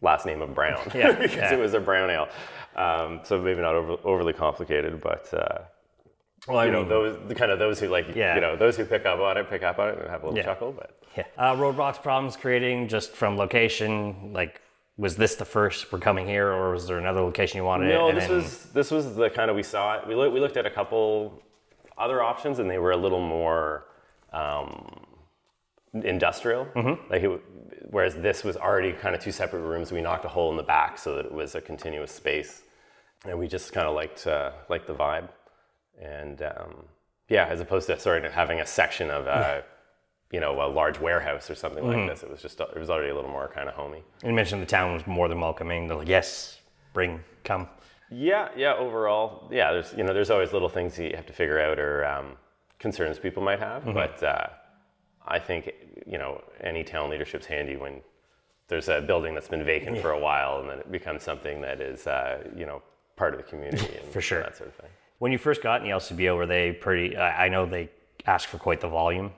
last 0.00 0.26
name 0.26 0.42
of 0.42 0.54
Brown. 0.54 0.80
Yeah, 0.94 1.12
because 1.20 1.36
yeah. 1.36 1.54
it 1.54 1.58
was 1.58 1.74
a 1.74 1.80
brown 1.80 2.10
ale. 2.10 2.28
Um, 2.76 3.20
so 3.24 3.40
maybe 3.40 3.60
not 3.60 3.74
over, 3.74 3.96
overly 4.04 4.32
complicated, 4.32 5.00
but 5.00 5.32
uh, 5.34 5.58
Well, 6.46 6.58
I 6.58 6.66
you 6.66 6.72
know 6.72 6.80
mean, 6.80 6.88
those 6.88 7.18
the 7.28 7.34
kind 7.34 7.50
of 7.50 7.58
those 7.58 7.80
who 7.80 7.88
like 7.88 8.14
Yeah. 8.14 8.34
you 8.36 8.40
know 8.40 8.56
those 8.56 8.76
who 8.76 8.84
pick 8.84 9.04
up 9.06 9.18
on 9.18 9.36
it 9.36 9.50
pick 9.50 9.62
up 9.64 9.78
on 9.80 9.88
it 9.90 9.98
and 9.98 10.08
have 10.08 10.22
a 10.22 10.26
little 10.26 10.38
Yeah. 10.38 10.44
chuckle. 10.44 10.72
But 10.72 10.90
yeah. 11.16 11.24
Uh, 11.36 11.56
roadblocks 11.56 12.00
problems 12.00 12.36
creating 12.36 12.86
just 12.88 13.12
from 13.16 13.36
location. 13.36 14.32
Like, 14.32 14.60
was 14.98 15.16
this 15.16 15.36
the 15.36 15.44
first 15.46 15.90
we're 15.90 15.98
coming 15.98 16.26
here, 16.26 16.48
or 16.48 16.72
was 16.72 16.86
there 16.86 16.98
another 16.98 17.22
location 17.22 17.56
you 17.58 17.64
wanted? 17.64 17.88
no, 17.88 18.12
this 18.12 18.26
then- 18.26 18.36
was 18.36 18.64
this 18.74 18.90
was 18.90 19.14
the 19.14 19.30
kind 19.30 19.48
of 19.50 19.56
we 19.56 19.62
saw 19.62 19.96
it. 19.98 20.06
We 20.06 20.14
looked 20.14 20.34
we 20.34 20.40
looked 20.40 20.56
at 20.58 20.66
a 20.66 20.70
couple 20.70 21.42
other 21.96 22.22
options 22.22 22.58
and 22.58 22.68
they 22.68 22.78
were 22.78 22.92
a 22.92 22.96
little 22.96 23.20
more. 23.20 23.84
Um, 24.32 25.06
industrial. 25.94 26.66
Mm-hmm. 26.74 27.10
Like 27.10 27.22
it, 27.22 27.40
whereas 27.90 28.14
this 28.14 28.44
was 28.44 28.56
already 28.56 28.92
kind 28.92 29.14
of 29.14 29.22
two 29.22 29.32
separate 29.32 29.60
rooms. 29.62 29.92
We 29.92 30.00
knocked 30.00 30.24
a 30.24 30.28
hole 30.28 30.50
in 30.50 30.56
the 30.56 30.62
back 30.62 30.98
so 30.98 31.16
that 31.16 31.26
it 31.26 31.32
was 31.32 31.54
a 31.54 31.60
continuous 31.60 32.12
space, 32.12 32.62
and 33.26 33.38
we 33.38 33.48
just 33.48 33.72
kind 33.72 33.86
of 33.88 33.94
liked 33.94 34.26
uh, 34.26 34.52
liked 34.68 34.86
the 34.86 34.94
vibe. 34.94 35.28
And 36.00 36.42
um, 36.42 36.84
Yeah, 37.28 37.46
as 37.46 37.60
opposed 37.60 37.86
to 37.88 37.98
sort 37.98 38.24
of 38.24 38.32
having 38.32 38.60
a 38.60 38.66
section 38.66 39.10
of, 39.10 39.26
uh, 39.26 39.62
you 40.30 40.40
know, 40.40 40.60
a 40.62 40.68
large 40.68 40.98
warehouse 41.00 41.50
or 41.50 41.54
something 41.54 41.82
Mm-hmm. 41.84 42.00
like 42.00 42.10
this. 42.10 42.22
It 42.22 42.30
was 42.30 42.42
just, 42.42 42.60
it 42.60 42.78
was 42.78 42.90
already 42.90 43.10
a 43.10 43.14
little 43.14 43.30
more 43.30 43.48
kind 43.48 43.68
of 43.68 43.74
homey. 43.74 44.02
You 44.24 44.32
mentioned 44.32 44.60
the 44.62 44.66
town 44.66 44.92
was 44.92 45.06
more 45.06 45.28
than 45.28 45.40
welcoming. 45.40 45.88
They're 45.88 45.96
like, 45.96 46.08
yes, 46.08 46.60
bring, 46.92 47.20
come. 47.44 47.68
Yeah, 48.10 48.48
yeah. 48.56 48.74
Overall, 48.74 49.48
yeah. 49.52 49.72
There's 49.72 49.92
you 49.96 50.02
know 50.02 50.14
there's 50.14 50.30
always 50.30 50.52
little 50.54 50.68
things 50.70 50.96
that 50.96 51.10
you 51.10 51.16
have 51.16 51.26
to 51.26 51.32
figure 51.34 51.60
out 51.60 51.78
or 51.78 52.06
um, 52.06 52.36
concerns 52.78 53.18
people 53.18 53.42
might 53.42 53.58
have, 53.58 53.84
but 53.84 54.22
uh, 54.22 54.46
I 55.26 55.38
think 55.38 55.70
you 56.06 56.16
know 56.16 56.42
any 56.62 56.84
town 56.84 57.10
leadership's 57.10 57.44
handy 57.44 57.76
when 57.76 58.00
there's 58.68 58.88
a 58.88 59.02
building 59.02 59.34
that's 59.34 59.48
been 59.48 59.62
vacant 59.64 59.98
for 59.98 60.12
a 60.12 60.18
while 60.18 60.60
and 60.60 60.70
then 60.70 60.78
it 60.78 60.90
becomes 60.90 61.22
something 61.22 61.60
that 61.60 61.82
is 61.82 62.06
uh, 62.06 62.44
you 62.56 62.64
know 62.64 62.80
part 63.16 63.34
of 63.34 63.40
the 63.40 63.44
community 63.44 63.94
and 64.02 64.10
For 64.10 64.22
sure. 64.22 64.40
that 64.42 64.56
sort 64.56 64.70
of 64.70 64.76
thing. 64.76 64.90
When 65.18 65.30
you 65.30 65.36
first 65.38 65.62
got 65.62 65.82
in 65.82 65.88
the 65.90 65.94
LCBO, 65.94 66.34
were 66.34 66.46
they 66.46 66.72
pretty? 66.72 67.14
I 67.14 67.44
I 67.44 67.48
know 67.50 67.66
they 67.66 67.90
asked 68.26 68.46
for 68.46 68.56
quite 68.56 68.80
the 68.80 68.88
volume 68.88 69.32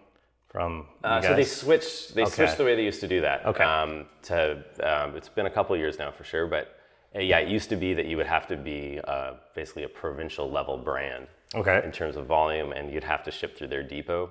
from 0.50 0.86
Uh, 1.04 1.20
so 1.22 1.34
they 1.34 1.44
switched. 1.44 2.14
They 2.14 2.22
Okay. 2.22 2.30
switched 2.30 2.58
the 2.58 2.64
way 2.64 2.74
they 2.76 2.84
used 2.84 3.00
to 3.00 3.08
do 3.08 3.20
that. 3.22 3.46
Okay. 3.46 3.64
Um, 3.64 4.06
to 4.22 4.62
um, 4.82 5.16
it's 5.16 5.28
been 5.28 5.46
a 5.46 5.50
couple 5.50 5.74
of 5.74 5.80
years 5.80 5.98
now 5.98 6.10
for 6.10 6.24
sure, 6.24 6.46
but 6.46 6.76
uh, 7.14 7.20
yeah, 7.20 7.38
it 7.38 7.48
used 7.48 7.68
to 7.70 7.76
be 7.76 7.94
that 7.94 8.06
you 8.06 8.16
would 8.16 8.26
have 8.26 8.46
to 8.48 8.56
be 8.56 9.00
uh, 9.04 9.32
basically 9.54 9.84
a 9.84 9.88
provincial 9.88 10.50
level 10.50 10.76
brand. 10.76 11.26
Okay. 11.52 11.80
in 11.84 11.90
terms 11.90 12.14
of 12.16 12.26
volume, 12.26 12.70
and 12.70 12.92
you'd 12.92 13.02
have 13.02 13.24
to 13.24 13.30
ship 13.32 13.56
through 13.58 13.66
their 13.66 13.82
depot, 13.82 14.30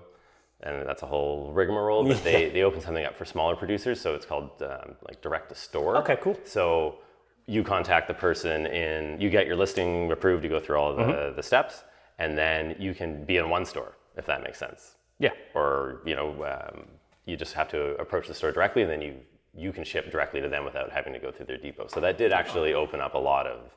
and 0.61 0.88
that's 0.88 1.03
a 1.03 1.05
whole 1.05 1.51
rigmarole. 1.51 2.05
But 2.07 2.23
they, 2.23 2.49
they 2.53 2.63
open 2.63 2.79
something 2.79 3.03
up 3.05 3.17
for 3.17 3.25
smaller 3.25 3.57
producers, 3.57 3.99
so 3.99 4.15
it's 4.15 4.25
called 4.25 4.49
um, 4.61 4.95
like 5.05 5.21
direct 5.21 5.49
to 5.49 5.55
store. 5.55 5.97
Okay, 5.97 6.17
cool. 6.21 6.38
So 6.45 6.99
you 7.45 7.61
contact 7.63 8.07
the 8.07 8.13
person 8.13 8.67
in, 8.67 9.19
you 9.19 9.29
get 9.29 9.47
your 9.47 9.57
listing 9.57 10.09
approved, 10.13 10.45
you 10.45 10.49
go 10.49 10.61
through 10.61 10.77
all 10.77 10.95
the, 10.95 11.01
Mm-hmm. 11.03 11.35
the 11.35 11.43
steps, 11.43 11.83
and 12.19 12.38
then 12.38 12.75
you 12.79 12.93
can 12.93 13.25
be 13.25 13.35
in 13.35 13.49
one 13.49 13.65
store 13.65 13.97
if 14.15 14.25
that 14.25 14.41
makes 14.41 14.57
sense. 14.59 14.95
Yeah. 15.19 15.31
Or 15.53 16.01
you 16.05 16.15
know, 16.15 16.29
um, 16.45 16.85
you 17.25 17.38
just 17.38 17.53
have 17.53 17.67
to 17.69 17.95
approach 17.97 18.27
the 18.27 18.33
store 18.33 18.51
directly, 18.51 18.81
and 18.81 18.91
then 18.91 19.01
you 19.01 19.15
you 19.53 19.71
can 19.71 19.83
ship 19.83 20.11
directly 20.11 20.41
to 20.41 20.47
them 20.49 20.63
without 20.63 20.91
having 20.91 21.13
to 21.13 21.19
go 21.19 21.31
through 21.31 21.45
their 21.47 21.57
depot. 21.57 21.88
So 21.88 21.99
that 21.99 22.17
did 22.17 22.31
actually 22.31 22.73
open 22.73 23.01
up 23.01 23.13
a 23.15 23.17
lot 23.17 23.45
of 23.45 23.71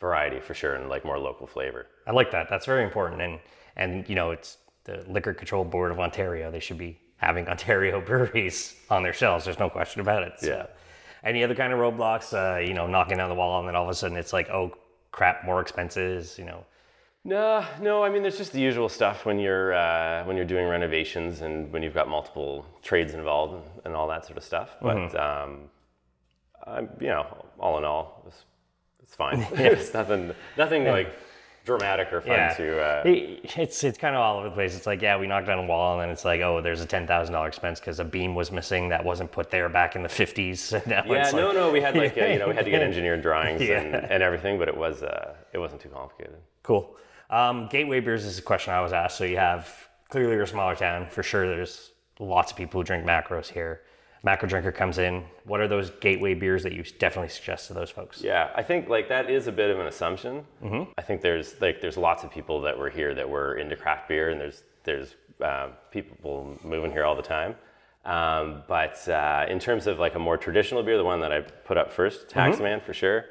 variety 0.00 0.40
for 0.40 0.54
sure, 0.54 0.74
and 0.74 0.88
like 0.88 1.04
more 1.04 1.18
local 1.18 1.46
flavor. 1.46 1.86
I 2.06 2.12
like 2.12 2.30
that. 2.32 2.48
That's 2.50 2.66
very 2.66 2.84
important. 2.84 3.20
And 3.22 3.38
and 3.76 4.08
you 4.08 4.14
know, 4.14 4.30
it's 4.32 4.58
the 4.84 5.04
Liquor 5.08 5.34
Control 5.34 5.64
Board 5.64 5.92
of 5.92 6.00
Ontario. 6.00 6.50
They 6.50 6.60
should 6.60 6.78
be 6.78 6.98
having 7.16 7.48
Ontario 7.54 8.00
breweries 8.00 8.74
on 8.90 9.02
their 9.02 9.12
shelves. 9.12 9.44
There's 9.44 9.58
no 9.58 9.70
question 9.70 10.00
about 10.00 10.22
it. 10.22 10.32
So, 10.38 10.46
Yeah. 10.48 10.66
Any 11.22 11.44
other 11.44 11.54
kind 11.54 11.72
of 11.72 11.78
roadblocks? 11.78 12.32
Uh, 12.32 12.60
you 12.60 12.72
know, 12.72 12.86
knocking 12.86 13.18
down 13.18 13.28
the 13.28 13.34
wall, 13.34 13.58
and 13.60 13.68
then 13.68 13.76
all 13.76 13.84
of 13.84 13.90
a 13.90 13.94
sudden 13.94 14.16
it's 14.16 14.32
like, 14.32 14.48
oh 14.48 14.72
crap, 15.12 15.44
more 15.44 15.60
expenses. 15.60 16.36
You 16.38 16.46
know. 16.46 16.64
No, 17.24 17.64
no. 17.82 18.02
I 18.02 18.08
mean, 18.08 18.22
there's 18.22 18.38
just 18.38 18.52
the 18.52 18.60
usual 18.60 18.88
stuff 18.88 19.26
when 19.26 19.38
you're 19.38 19.74
uh, 19.74 20.24
when 20.24 20.36
you're 20.36 20.46
doing 20.46 20.66
renovations 20.66 21.42
and 21.42 21.70
when 21.72 21.82
you've 21.82 21.94
got 21.94 22.08
multiple 22.08 22.64
trades 22.82 23.12
involved 23.12 23.54
and, 23.54 23.62
and 23.84 23.94
all 23.94 24.08
that 24.08 24.24
sort 24.24 24.38
of 24.38 24.44
stuff. 24.44 24.76
But 24.80 25.14
um, 25.20 25.68
I'm, 26.66 26.88
you 26.98 27.08
know, 27.08 27.44
all 27.58 27.76
in 27.78 27.84
all, 27.84 28.22
it's, 28.26 28.44
it's 29.02 29.14
fine. 29.14 29.40
it's 29.52 29.92
nothing, 29.92 30.32
nothing 30.56 30.84
like 30.86 31.12
dramatic 31.66 32.10
or 32.10 32.22
fun 32.22 32.30
Yeah. 32.32 32.54
to. 32.54 32.80
Uh, 32.80 33.02
It- 33.04 33.58
It's 33.58 33.84
it's 33.84 33.98
kind 33.98 34.14
of 34.16 34.22
all 34.22 34.38
over 34.38 34.48
the 34.48 34.54
place. 34.54 34.74
It's 34.74 34.86
like 34.86 35.02
yeah, 35.02 35.18
we 35.18 35.26
knocked 35.26 35.46
down 35.46 35.58
a 35.58 35.66
wall, 35.66 35.92
and 35.92 36.02
then 36.02 36.08
it's 36.08 36.24
like 36.24 36.40
oh, 36.40 36.62
there's 36.62 36.80
a 36.80 36.86
ten 36.86 37.06
thousand 37.06 37.34
dollar 37.34 37.48
expense 37.48 37.80
because 37.80 38.00
a 38.00 38.04
beam 38.04 38.34
was 38.34 38.50
missing 38.50 38.88
that 38.88 39.04
wasn't 39.04 39.30
put 39.30 39.50
there 39.50 39.68
back 39.68 39.94
in 39.94 40.02
the 40.02 40.08
fifties. 40.08 40.72
yeah, 40.86 41.30
no, 41.34 41.52
no. 41.52 41.70
We 41.70 41.82
had 41.82 41.94
like 41.98 42.16
uh, 42.16 42.24
you 42.24 42.38
know 42.38 42.48
we 42.48 42.54
had 42.54 42.64
to 42.64 42.70
get 42.70 42.80
engineered 42.82 43.20
drawings 43.20 43.60
Yeah. 43.60 43.80
and, 43.80 43.94
and 44.10 44.22
everything, 44.22 44.58
but 44.58 44.68
it 44.68 44.76
was 44.76 45.02
uh, 45.02 45.34
it 45.52 45.58
wasn't 45.58 45.82
too 45.82 45.90
complicated. 45.90 46.36
Cool. 46.62 46.96
Um, 47.30 47.68
gateway 47.68 48.00
beers 48.00 48.24
is 48.24 48.38
a 48.38 48.42
question 48.42 48.74
I 48.74 48.80
was 48.80 48.92
asked. 48.92 49.16
So 49.16 49.24
you 49.24 49.36
have 49.38 49.88
clearly 50.08 50.32
you're 50.32 50.42
a 50.42 50.46
smaller 50.46 50.74
town 50.74 51.08
for 51.08 51.22
sure. 51.22 51.46
There's 51.48 51.92
lots 52.18 52.50
of 52.50 52.58
people 52.58 52.80
who 52.80 52.84
drink 52.84 53.06
macros 53.06 53.48
here. 53.48 53.82
Macro 54.22 54.46
drinker 54.46 54.72
comes 54.72 54.98
in. 54.98 55.24
What 55.44 55.60
are 55.60 55.68
those 55.68 55.90
gateway 55.90 56.34
beers 56.34 56.62
that 56.64 56.72
you 56.72 56.82
definitely 56.98 57.30
suggest 57.30 57.68
to 57.68 57.74
those 57.74 57.88
folks? 57.88 58.20
Yeah, 58.20 58.50
I 58.54 58.62
think 58.62 58.88
like 58.88 59.08
that 59.08 59.30
is 59.30 59.46
a 59.46 59.52
bit 59.52 59.70
of 59.70 59.78
an 59.80 59.86
assumption. 59.86 60.44
I 60.98 61.02
think 61.02 61.22
there's 61.22 61.58
like 61.60 61.80
there's 61.80 61.96
lots 61.96 62.22
of 62.22 62.30
people 62.30 62.60
that 62.62 62.76
were 62.78 62.90
here 62.90 63.14
that 63.14 63.28
were 63.28 63.56
into 63.56 63.76
craft 63.76 64.08
beer, 64.08 64.28
and 64.28 64.38
there's 64.38 64.62
there's 64.84 65.14
um, 65.42 65.72
people 65.90 66.58
moving 66.62 66.90
here 66.90 67.04
all 67.04 67.16
the 67.16 67.22
time. 67.22 67.54
Um, 68.04 68.62
but 68.68 69.06
uh, 69.08 69.46
in 69.48 69.58
terms 69.58 69.86
of 69.86 69.98
like 69.98 70.16
a 70.16 70.18
more 70.18 70.36
traditional 70.36 70.82
beer, 70.82 70.98
the 70.98 71.04
one 71.04 71.20
that 71.20 71.32
I 71.32 71.40
put 71.40 71.78
up 71.78 71.90
first, 71.92 72.28
Taxman 72.28 72.82
for 72.82 72.92
sure. 72.92 73.24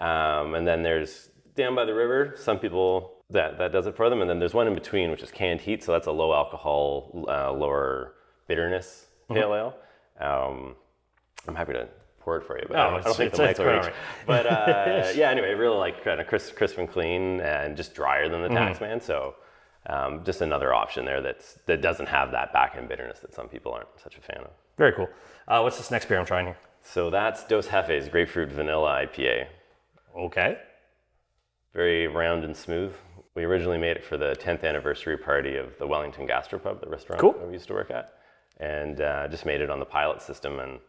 Um, 0.00 0.54
and 0.54 0.66
then 0.66 0.82
there's 0.82 1.28
down 1.54 1.74
by 1.74 1.84
the 1.84 1.94
river. 1.94 2.34
Some 2.38 2.58
people 2.58 3.19
that 3.30 3.58
that 3.58 3.72
does 3.72 3.86
it 3.86 3.96
for 3.96 4.08
them, 4.10 4.20
and 4.20 4.28
then 4.30 4.38
there's 4.38 4.54
one 4.54 4.66
in 4.66 4.74
between, 4.74 5.10
which 5.10 5.22
is 5.22 5.30
canned 5.30 5.60
heat. 5.60 5.82
So 5.84 5.92
that's 5.92 6.06
a 6.06 6.12
low 6.12 6.32
alcohol, 6.34 7.24
uh, 7.28 7.52
lower 7.52 8.14
bitterness 8.48 9.06
pale 9.32 9.54
ale. 9.54 9.74
Um, 10.20 10.74
I'm 11.48 11.54
happy 11.54 11.72
to 11.72 11.88
pour 12.20 12.36
it 12.36 12.46
for 12.46 12.58
you, 12.58 12.64
but 12.68 12.76
I, 12.76 12.90
don't, 12.90 13.00
I 13.00 13.02
don't 13.02 13.16
think 13.16 13.32
the 13.32 13.42
mic 13.42 13.58
will 13.58 13.66
reach. 13.66 13.92
But 14.26 14.46
uh, 14.46 15.12
yeah, 15.14 15.30
anyway, 15.30 15.54
really 15.54 15.76
like 15.78 16.04
kind 16.04 16.20
of 16.20 16.26
crisp, 16.26 16.54
crisp 16.56 16.78
and 16.78 16.90
clean, 16.90 17.40
and 17.40 17.76
just 17.76 17.94
drier 17.94 18.28
than 18.28 18.42
the 18.42 18.48
Mm-hmm. 18.48 18.84
Taxman. 18.84 19.02
So 19.02 19.36
um, 19.86 20.22
just 20.24 20.40
another 20.40 20.74
option 20.74 21.04
there 21.04 21.22
that's 21.22 21.58
that 21.66 21.80
doesn't 21.80 22.08
have 22.08 22.30
that 22.32 22.52
back 22.52 22.74
end 22.76 22.88
bitterness 22.88 23.20
that 23.20 23.32
some 23.34 23.48
people 23.48 23.72
aren't 23.72 23.88
such 24.02 24.18
a 24.18 24.20
fan 24.20 24.42
of. 24.42 24.50
Very 24.76 24.92
cool. 24.92 25.08
Uh, 25.48 25.60
what's 25.60 25.78
this 25.78 25.90
next 25.90 26.08
beer 26.08 26.18
I'm 26.18 26.26
trying 26.26 26.46
here? 26.46 26.58
So 26.82 27.10
that's 27.10 27.44
Dos 27.44 27.68
Jefes 27.68 28.08
Grapefruit 28.10 28.50
Vanilla 28.50 29.06
IPA. 29.06 29.46
Okay. 30.16 30.58
Very 31.74 32.06
round 32.08 32.44
and 32.44 32.56
smooth. 32.56 32.94
We 33.34 33.44
originally 33.44 33.78
made 33.78 33.96
it 33.96 34.04
for 34.04 34.16
the 34.16 34.34
10th 34.40 34.64
anniversary 34.64 35.16
party 35.16 35.56
of 35.56 35.78
the 35.78 35.86
Wellington 35.86 36.26
Gastropub, 36.26 36.80
the 36.80 36.88
restaurant 36.88 37.20
Cool. 37.20 37.32
that 37.34 37.46
we 37.46 37.52
used 37.52 37.68
to 37.68 37.74
work 37.74 37.90
at, 37.90 38.14
and 38.58 39.00
uh, 39.00 39.28
just 39.28 39.46
made 39.46 39.60
it 39.60 39.70
on 39.70 39.78
the 39.78 39.84
pilot 39.86 40.20
system, 40.20 40.58
and 40.58 40.80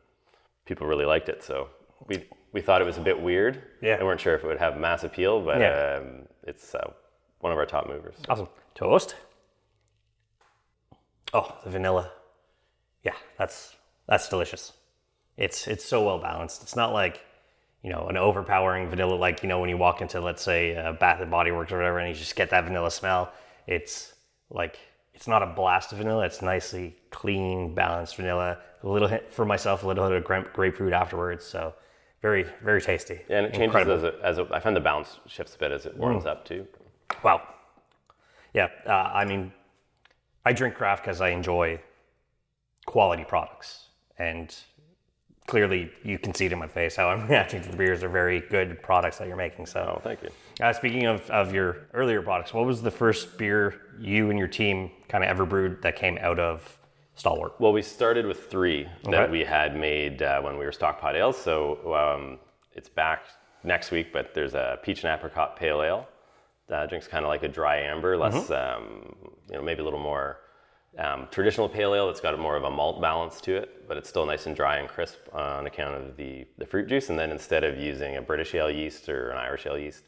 people 0.66 0.88
really 0.88 1.06
liked 1.06 1.30
it. 1.30 1.44
So 1.44 1.70
we 2.08 2.26
we 2.52 2.60
thought 2.62 2.82
it 2.82 2.86
was 2.86 2.98
a 2.98 3.02
bit 3.02 3.22
weird. 3.22 3.62
Yeah. 3.82 3.96
and 3.98 4.06
weren't 4.06 4.20
sure 4.20 4.36
if 4.36 4.44
it 4.44 4.48
would 4.48 4.58
have 4.60 4.78
mass 4.78 5.04
appeal, 5.04 5.40
but 5.42 5.60
Yeah. 5.60 6.00
um, 6.02 6.28
it's 6.44 6.74
uh, 6.76 6.92
one 7.40 7.54
of 7.54 7.58
our 7.60 7.66
top 7.66 7.88
movers. 7.88 8.16
Awesome. 8.28 8.50
Toast. 8.76 9.16
Oh, 11.34 11.56
the 11.64 11.70
vanilla. 11.70 12.12
Yeah, 13.04 13.14
that's 13.38 13.76
that's 14.08 14.28
delicious. 14.30 14.74
It's 15.38 15.68
it's 15.68 15.86
so 15.86 16.04
well 16.06 16.20
balanced. 16.20 16.62
It's 16.64 16.76
not 16.76 16.92
like 16.92 17.22
you 17.84 17.90
know 17.90 18.08
an 18.08 18.18
overpowering 18.18 18.90
vanilla 18.90 19.16
like 19.16 19.42
you 19.44 19.50
know 19.50 19.60
when 19.60 19.70
you 19.70 19.78
walk 19.78 20.02
into 20.02 20.20
let's 20.20 20.44
say 20.44 20.76
uh, 20.76 20.94
Bath 20.94 21.22
and 21.22 21.32
Body 21.32 21.52
Works 21.52 21.72
or 21.72 21.78
whatever, 21.78 22.00
and 22.00 22.10
you 22.10 22.16
just 22.16 22.36
get 22.36 22.50
that 22.52 22.66
vanilla 22.66 22.92
smell. 22.92 23.32
It's 23.68 24.14
like 24.50 24.80
it's 25.14 25.28
not 25.28 25.44
a 25.44 25.48
blast 25.48 25.92
of 25.92 25.98
vanilla. 25.98 26.26
It's 26.26 26.42
nicely 26.42 26.96
clean, 27.10 27.74
balanced 27.74 28.16
vanilla. 28.16 28.58
A 28.84 28.88
little 28.88 29.08
hint 29.08 29.30
for 29.30 29.46
myself, 29.46 29.84
a 29.84 29.88
little 29.88 30.08
bit 30.10 30.18
of 30.18 30.54
grapefruit 30.54 30.94
afterwards. 30.94 31.46
So 31.46 31.74
very 32.22 32.46
very 32.64 32.82
tasty. 32.82 33.22
Yeah, 33.30 33.38
and 33.38 33.46
it 33.48 33.50
changes 33.54 33.66
Incredible. 33.66 33.94
as 33.94 34.04
it, 34.04 34.16
as 34.24 34.38
it, 34.38 34.48
I 34.52 34.60
find 34.60 34.76
the 34.76 34.80
balance 34.82 35.20
shifts 35.28 35.56
a 35.56 35.58
bit 35.58 35.72
as 35.72 35.86
it 35.86 35.96
warms 35.98 36.26
up 36.26 36.46
too. 36.46 36.68
Wow. 37.24 37.42
Yeah, 38.54 38.68
uh, 38.86 38.92
I 38.92 39.26
mean, 39.26 39.52
I 40.46 40.54
drink 40.54 40.76
craft 40.76 41.04
because 41.04 41.22
I 41.22 41.30
enjoy 41.30 41.80
quality 42.86 43.24
products, 43.24 43.88
and 44.18 44.54
clearly 45.51 45.91
you 46.01 46.17
can 46.17 46.34
see 46.34 46.46
it 46.46 46.53
in 46.53 46.58
my 46.60 46.67
face 46.67 46.96
how 46.96 47.10
I'm 47.10 47.27
reacting 47.34 47.62
to 47.62 47.70
the 47.70 47.75
beers. 47.75 48.00
They're 48.00 48.08
very 48.24 48.39
good 48.39 48.81
products 48.81 49.17
that 49.17 49.27
you're 49.27 49.36
making. 49.36 49.65
So, 49.65 49.96
Oh, 49.98 50.01
thank 50.01 50.24
you. 50.24 50.29
uh, 50.62 50.72
speaking 50.72 51.05
of, 51.08 51.29
of 51.29 51.53
your 51.53 51.88
earlier 51.93 52.22
products, 52.22 52.53
what 52.53 52.65
was 52.65 52.81
the 52.81 52.89
first 52.89 53.38
beer 53.38 53.81
you 54.00 54.29
and 54.29 54.39
your 54.39 54.48
team 54.48 54.89
kind 55.10 55.25
of 55.25 55.29
ever 55.29 55.46
brewed 55.46 55.81
that 55.81 55.98
came 55.98 56.17
out 56.22 56.39
of 56.39 56.79
Stalwart? 57.15 57.60
Well, 57.60 57.74
we 57.74 57.81
started 57.81 58.25
with 58.25 58.50
three 58.50 58.88
Okay. 59.03 59.12
that 59.12 59.29
we 59.29 59.41
had 59.43 59.75
made 59.75 60.22
uh, 60.22 60.39
when 60.41 60.58
we 60.58 60.63
were 60.63 60.72
Stockpot 60.72 61.17
Ales. 61.17 61.36
So 61.36 61.93
um, 61.93 62.39
it's 62.72 62.88
back 62.88 63.25
next 63.65 63.91
week, 63.91 64.13
but 64.13 64.34
there's 64.34 64.53
a 64.53 64.79
peach 64.84 65.03
and 65.03 65.13
apricot 65.13 65.58
pale 65.58 65.81
ale. 65.84 66.08
That 66.70 66.88
drinks 66.88 67.10
kind 67.10 67.25
of 67.25 67.29
like 67.29 67.43
a 67.43 67.50
dry 67.50 67.75
amber, 67.81 68.15
less, 68.15 68.50
um, 68.50 69.13
you 69.50 69.58
know, 69.58 69.62
maybe 69.62 69.81
a 69.81 69.84
little 69.84 70.00
more 70.00 70.38
um, 70.98 71.28
traditional 71.32 71.70
pale 71.70 71.96
ale. 71.96 72.10
It's 72.10 72.20
got 72.20 72.38
more 72.40 72.56
of 72.56 72.64
a 72.64 72.70
malt 72.70 73.02
balance 73.02 73.40
to 73.42 73.56
it, 73.56 73.88
but 73.88 73.98
it's 73.98 74.10
still 74.10 74.26
nice 74.26 74.46
and 74.46 74.56
dry 74.56 74.78
and 74.78 74.88
crisp 74.88 75.20
on 75.34 75.66
account 75.66 75.96
of 75.96 76.18
the, 76.18 76.46
the 76.58 76.66
fruit 76.66 76.88
juice. 76.88 77.10
And 77.10 77.18
then 77.18 77.32
instead 77.32 77.64
of 77.64 77.78
using 77.78 78.18
a 78.18 78.22
British 78.22 78.54
ale 78.56 78.70
yeast 78.70 79.08
or 79.10 79.32
an 79.32 79.38
Irish 79.38 79.66
ale 79.66 79.78
yeast, 79.78 80.04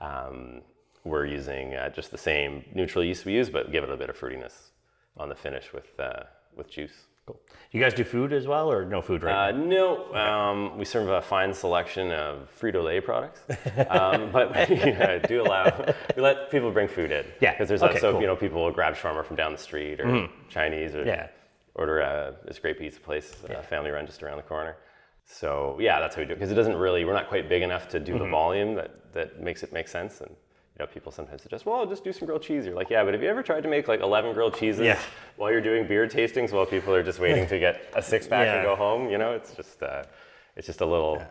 um, 0.00 0.62
we're 1.04 1.26
using 1.26 1.74
uh, 1.74 1.90
just 1.90 2.10
the 2.10 2.18
same 2.18 2.64
neutral 2.74 3.04
yeast 3.04 3.24
we 3.24 3.34
use, 3.34 3.50
but 3.50 3.70
give 3.70 3.84
it 3.84 3.90
a 3.90 3.96
bit 3.96 4.10
of 4.10 4.18
fruitiness 4.18 4.70
on 5.16 5.28
the 5.28 5.34
finish 5.34 5.72
with, 5.72 5.98
uh, 6.00 6.24
with 6.56 6.70
juice. 6.70 7.06
Cool. 7.26 7.40
You 7.72 7.80
guys 7.80 7.94
do 7.94 8.04
food 8.04 8.32
as 8.34 8.46
well, 8.46 8.70
or 8.70 8.84
no 8.84 9.00
food 9.00 9.22
right 9.22 9.48
Uh, 9.48 9.52
no, 9.56 10.14
um, 10.14 10.76
we 10.76 10.84
serve 10.84 11.08
a 11.08 11.22
fine 11.22 11.54
selection 11.54 12.12
of 12.12 12.50
Frito 12.60 12.84
Lay 12.84 13.00
products, 13.00 13.40
um, 13.88 14.30
but 14.30 14.54
we 14.68 14.92
uh, 14.92 15.18
do 15.20 15.42
allow 15.42 15.86
we 16.16 16.22
let 16.22 16.50
people 16.50 16.70
bring 16.70 16.86
food 16.86 17.10
in. 17.10 17.24
Yeah, 17.40 17.52
because 17.52 17.68
there's 17.68 17.82
okay, 17.82 17.94
that, 17.94 18.00
so 18.00 18.12
cool. 18.12 18.20
you 18.20 18.26
know 18.26 18.36
people 18.36 18.62
will 18.62 18.70
grab 18.72 18.94
shawarma 18.94 19.24
from 19.24 19.36
down 19.36 19.52
the 19.52 19.58
street 19.58 20.00
or 20.00 20.28
Chinese 20.50 20.94
or 20.94 21.04
Yeah. 21.06 21.28
order 21.74 22.00
a 22.00 22.34
this 22.44 22.58
great 22.58 22.78
pizza 22.78 23.00
place, 23.00 23.34
a 23.48 23.62
family 23.62 23.90
run 23.90 24.04
just 24.06 24.22
around 24.22 24.36
the 24.36 24.42
corner. 24.42 24.76
So 25.24 25.78
yeah, 25.80 26.00
that's 26.00 26.14
how 26.16 26.20
we 26.20 26.26
do 26.26 26.32
it 26.32 26.36
because 26.36 26.52
it 26.52 26.56
doesn't 26.56 26.76
really 26.76 27.06
we're 27.06 27.14
not 27.14 27.28
quite 27.30 27.48
big 27.48 27.62
enough 27.62 27.88
to 27.88 27.98
do 28.00 28.12
Mm-hmm. 28.12 28.24
the 28.24 28.30
volume 28.30 28.74
that 28.74 29.12
that 29.14 29.40
makes 29.40 29.62
it 29.62 29.72
make 29.72 29.88
sense 29.88 30.20
and 30.20 30.36
you 30.78 30.84
know, 30.84 30.90
people 30.90 31.12
sometimes 31.12 31.42
suggest, 31.42 31.66
well, 31.66 31.86
just 31.86 32.02
do 32.02 32.12
some 32.12 32.26
grilled 32.26 32.42
cheese. 32.42 32.66
You're 32.66 32.74
like, 32.74 32.90
yeah, 32.90 33.04
but 33.04 33.14
have 33.14 33.22
you 33.22 33.28
ever 33.28 33.44
tried 33.44 33.62
to 33.62 33.68
make 33.68 33.86
like 33.86 34.00
11 34.00 34.32
grilled 34.32 34.56
cheeses 34.56 34.80
Yeah. 34.82 34.98
while 35.36 35.52
you're 35.52 35.60
doing 35.60 35.86
beer 35.86 36.06
tastings 36.08 36.50
while 36.52 36.66
people 36.66 36.92
are 36.94 37.02
just 37.02 37.20
waiting 37.20 37.46
to 37.46 37.58
get 37.60 37.82
a 37.94 38.02
six 38.02 38.26
pack 38.26 38.46
Yeah. 38.46 38.54
and 38.56 38.64
go 38.64 38.74
home? 38.74 39.08
You 39.08 39.18
know, 39.18 39.32
it's 39.34 39.52
just, 39.54 39.80
uh, 39.84 40.02
it's 40.56 40.66
just 40.66 40.80
a 40.80 40.86
little 40.86 41.22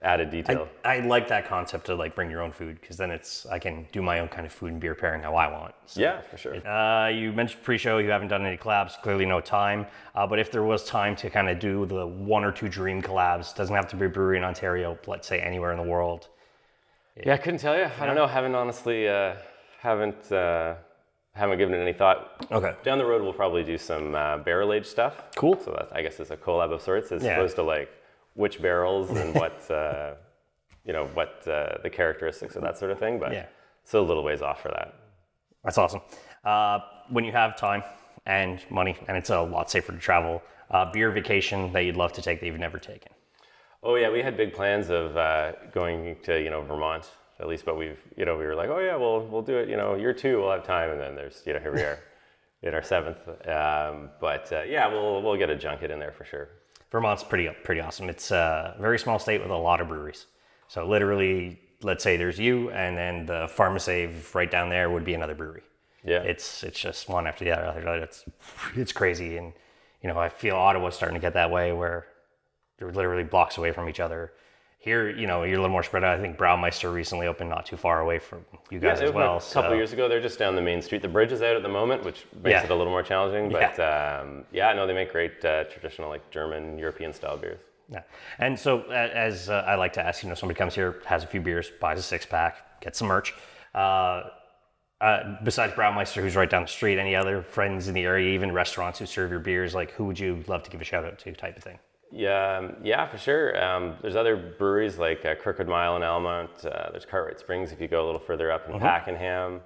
added 0.00 0.30
detail. 0.30 0.68
I 0.86 1.00
like 1.00 1.28
that 1.28 1.46
concept 1.46 1.84
to 1.86 1.96
like 1.96 2.14
bring 2.14 2.30
your 2.30 2.40
own 2.40 2.50
food 2.52 2.80
because 2.80 2.96
then 2.96 3.10
it's 3.10 3.44
I 3.46 3.58
can 3.58 3.86
do 3.92 4.00
my 4.00 4.20
own 4.20 4.28
kind 4.28 4.46
of 4.46 4.52
food 4.52 4.72
and 4.72 4.80
beer 4.80 4.94
pairing 4.94 5.20
how 5.22 5.34
I 5.34 5.48
want. 5.52 5.74
So, 5.84 6.00
yeah, 6.00 6.22
for 6.22 6.38
sure. 6.38 6.66
Uh, 6.66 7.08
you 7.08 7.30
mentioned 7.32 7.62
pre-show 7.64 7.98
you 7.98 8.08
haven't 8.08 8.28
done 8.28 8.46
any 8.46 8.56
collabs. 8.56 8.98
Clearly, 9.02 9.26
no 9.26 9.40
time. 9.42 9.86
Uh, 10.14 10.26
but 10.26 10.38
if 10.38 10.50
there 10.50 10.62
was 10.62 10.84
time 10.86 11.14
to 11.16 11.28
kind 11.28 11.50
of 11.50 11.58
do 11.58 11.84
the 11.84 12.06
one 12.06 12.42
or 12.44 12.52
two 12.52 12.68
dream 12.70 13.02
collabs, 13.02 13.54
doesn't 13.54 13.74
have 13.74 13.88
to 13.88 13.96
be 13.96 14.06
a 14.06 14.08
brewery 14.08 14.38
in 14.38 14.44
Ontario. 14.44 14.96
Let's 15.06 15.26
say 15.28 15.40
anywhere 15.40 15.72
in 15.72 15.76
the 15.78 15.90
world. 15.90 16.28
Yeah, 17.24 17.34
I 17.34 17.36
couldn't 17.38 17.60
tell 17.60 17.76
you. 17.76 17.88
I 18.00 18.06
don't 18.06 18.14
know. 18.14 18.26
Haven't 18.26 18.54
honestly, 18.54 19.08
uh, 19.08 19.34
haven't, 19.80 20.30
uh, 20.32 20.74
haven't 21.34 21.58
given 21.58 21.74
it 21.74 21.78
any 21.82 21.92
thought. 21.92 22.46
Okay. 22.50 22.72
Down 22.82 22.98
the 22.98 23.04
road, 23.04 23.22
we'll 23.22 23.32
probably 23.32 23.64
do 23.64 23.78
some 23.78 24.14
uh, 24.14 24.38
barrel 24.38 24.72
aged 24.72 24.86
stuff. 24.86 25.22
Cool. 25.36 25.58
So 25.60 25.70
that 25.72 25.88
I 25.96 26.02
guess 26.02 26.20
is 26.20 26.30
a 26.30 26.36
collab 26.36 26.72
of 26.72 26.82
sorts, 26.82 27.12
as 27.12 27.22
Yeah. 27.22 27.32
opposed 27.32 27.56
to 27.56 27.62
like 27.62 27.90
which 28.34 28.60
barrels 28.62 29.10
and 29.10 29.34
what, 29.40 29.68
uh, 29.70 30.14
you 30.84 30.92
know, 30.92 31.06
what 31.14 31.46
uh, 31.48 31.78
the 31.82 31.90
characteristics 31.90 32.56
of 32.56 32.62
that 32.62 32.78
sort 32.78 32.90
of 32.90 32.98
thing. 32.98 33.18
But 33.18 33.32
Yeah. 33.32 33.46
still 33.84 34.02
a 34.02 34.06
little 34.06 34.24
ways 34.24 34.42
off 34.42 34.62
for 34.62 34.68
that. 34.68 34.94
That's 35.64 35.78
awesome. 35.78 36.00
Uh, 36.44 36.80
when 37.10 37.24
you 37.24 37.32
have 37.32 37.56
time 37.56 37.82
and 38.26 38.60
money, 38.70 38.96
and 39.08 39.16
it's 39.16 39.30
a 39.30 39.40
lot 39.40 39.70
safer 39.70 39.92
to 39.92 39.98
travel, 39.98 40.42
uh, 40.70 40.90
beer 40.92 41.10
vacation 41.10 41.72
that 41.72 41.80
you'd 41.84 41.96
love 41.96 42.12
to 42.12 42.22
take 42.22 42.40
that 42.40 42.46
you've 42.46 42.58
never 42.58 42.78
taken. 42.78 43.10
Oh 43.82 43.94
yeah, 43.94 44.10
we 44.10 44.22
had 44.22 44.36
big 44.36 44.52
plans 44.52 44.90
of 44.90 45.16
uh, 45.16 45.52
going 45.72 46.16
to 46.24 46.42
you 46.42 46.50
know 46.50 46.62
Vermont 46.62 47.08
at 47.40 47.46
least, 47.46 47.64
but 47.64 47.76
we've 47.78 47.98
you 48.16 48.24
know 48.24 48.36
we 48.36 48.44
were 48.44 48.54
like, 48.54 48.68
oh 48.70 48.78
yeah, 48.80 48.96
we'll 48.96 49.24
we'll 49.26 49.42
do 49.42 49.56
it. 49.58 49.68
You 49.68 49.76
know, 49.76 49.94
year 49.94 50.12
two 50.12 50.40
we'll 50.40 50.50
have 50.50 50.64
time, 50.66 50.90
and 50.90 51.00
then 51.00 51.14
there's 51.14 51.42
you 51.46 51.52
know 51.52 51.60
here 51.60 51.72
we 51.72 51.80
are 51.82 51.98
in 52.62 52.74
our 52.74 52.82
seventh. 52.82 53.18
Um, 53.46 54.10
but 54.20 54.52
uh, 54.52 54.62
yeah, 54.62 54.88
we'll 54.88 55.22
we'll 55.22 55.36
get 55.36 55.50
a 55.50 55.56
junket 55.56 55.90
in 55.90 55.98
there 55.98 56.12
for 56.12 56.24
sure. 56.24 56.48
Vermont's 56.90 57.22
pretty 57.22 57.48
pretty 57.64 57.80
awesome. 57.80 58.08
It's 58.08 58.30
a 58.30 58.76
very 58.80 58.98
small 58.98 59.18
state 59.18 59.40
with 59.40 59.50
a 59.50 59.56
lot 59.56 59.80
of 59.80 59.88
breweries. 59.88 60.26
So 60.66 60.86
literally, 60.86 61.60
let's 61.82 62.02
say 62.02 62.16
there's 62.16 62.38
you, 62.38 62.70
and 62.70 62.96
then 62.96 63.26
the 63.26 63.46
Pharmasave 63.46 64.34
right 64.34 64.50
down 64.50 64.68
there 64.68 64.90
would 64.90 65.04
be 65.04 65.14
another 65.14 65.34
brewery. 65.34 65.62
Yeah, 66.04 66.22
It's 66.22 66.62
it's 66.64 66.78
just 66.80 67.08
one 67.08 67.26
after 67.26 67.44
the 67.44 67.52
other. 67.52 67.64
after 67.66 67.80
the 67.82 67.88
other. 67.90 68.02
It's 68.02 68.24
it's 68.74 68.92
crazy, 68.92 69.36
and 69.36 69.52
you 70.02 70.08
know 70.08 70.18
I 70.18 70.28
feel 70.28 70.56
Ottawa's 70.56 70.94
starting 70.96 71.14
to 71.14 71.20
get 71.20 71.34
that 71.34 71.50
way 71.50 71.72
where 71.72 72.06
they're 72.78 72.92
literally 72.92 73.24
blocks 73.24 73.58
away 73.58 73.72
from 73.72 73.88
each 73.88 74.00
other. 74.00 74.32
Here, 74.80 75.10
you 75.10 75.26
know, 75.26 75.42
you're 75.42 75.58
a 75.58 75.60
little 75.60 75.72
more 75.72 75.82
spread 75.82 76.04
out. 76.04 76.16
I 76.16 76.20
think 76.20 76.38
Braumeister 76.38 76.92
recently 76.92 77.26
opened 77.26 77.50
not 77.50 77.66
too 77.66 77.76
far 77.76 78.00
away 78.00 78.20
from 78.20 78.44
you 78.70 78.78
guys 78.78 79.00
Yeah, 79.00 79.08
as 79.08 79.12
well. 79.12 79.38
A 79.38 79.40
couple 79.40 79.70
so- 79.70 79.74
years 79.74 79.92
ago, 79.92 80.08
they're 80.08 80.20
just 80.20 80.38
down 80.38 80.54
the 80.54 80.62
main 80.62 80.80
street. 80.80 81.02
The 81.02 81.08
bridge 81.08 81.32
is 81.32 81.42
out 81.42 81.56
at 81.56 81.62
the 81.62 81.68
moment, 81.68 82.04
which 82.04 82.24
makes 82.32 82.50
Yeah. 82.50 82.64
it 82.64 82.70
a 82.70 82.74
little 82.74 82.92
more 82.92 83.02
challenging. 83.02 83.50
But 83.50 83.76
yeah, 83.76 84.20
um, 84.22 84.44
yeah 84.52 84.72
no, 84.72 84.86
they 84.86 84.94
make 84.94 85.10
great 85.10 85.44
uh, 85.44 85.64
traditional 85.64 86.08
like 86.08 86.30
German 86.30 86.78
European 86.78 87.12
style 87.12 87.36
beers. 87.36 87.58
Yeah. 87.88 88.02
And 88.38 88.58
so, 88.58 88.82
as 88.90 89.50
uh, 89.50 89.64
I 89.66 89.74
like 89.74 89.94
to 89.94 90.06
ask, 90.06 90.22
you 90.22 90.28
know, 90.28 90.34
somebody 90.34 90.56
comes 90.56 90.74
here, 90.74 91.00
has 91.06 91.24
a 91.24 91.26
few 91.26 91.40
beers, 91.40 91.70
buys 91.80 91.98
a 91.98 92.02
six 92.02 92.24
pack, 92.24 92.80
gets 92.80 92.98
some 92.98 93.08
merch. 93.08 93.34
Uh, 93.74 94.24
uh, 95.00 95.36
besides 95.42 95.72
Braumeister, 95.72 96.20
who's 96.22 96.36
right 96.36 96.50
down 96.50 96.62
the 96.62 96.68
street, 96.68 96.98
any 96.98 97.16
other 97.16 97.42
friends 97.42 97.88
in 97.88 97.94
the 97.94 98.04
area, 98.04 98.34
even 98.34 98.52
restaurants 98.52 98.98
who 98.98 99.06
serve 99.06 99.30
your 99.30 99.40
beers, 99.40 99.74
like 99.74 99.90
who 99.92 100.04
would 100.04 100.18
you 100.18 100.44
love 100.46 100.62
to 100.64 100.70
give 100.70 100.80
a 100.80 100.84
shout 100.84 101.04
out 101.04 101.18
to, 101.20 101.32
type 101.32 101.56
of 101.56 101.64
thing? 101.64 101.78
Yeah, 102.10 102.58
um, 102.58 102.76
yeah, 102.82 103.06
for 103.06 103.18
sure. 103.18 103.62
Um, 103.62 103.96
there's 104.00 104.16
other 104.16 104.36
breweries 104.36 104.98
like 104.98 105.24
uh, 105.26 105.34
Crooked 105.34 105.68
Mile 105.68 105.96
in 105.96 106.02
Almonte. 106.02 106.66
Uh, 106.68 106.90
there's 106.90 107.04
Cartwright 107.04 107.38
Springs 107.38 107.70
if 107.72 107.80
you 107.80 107.88
go 107.88 108.04
a 108.04 108.06
little 108.06 108.20
further 108.20 108.50
up 108.50 108.68
in 108.68 108.78
Pakenham. 108.80 109.60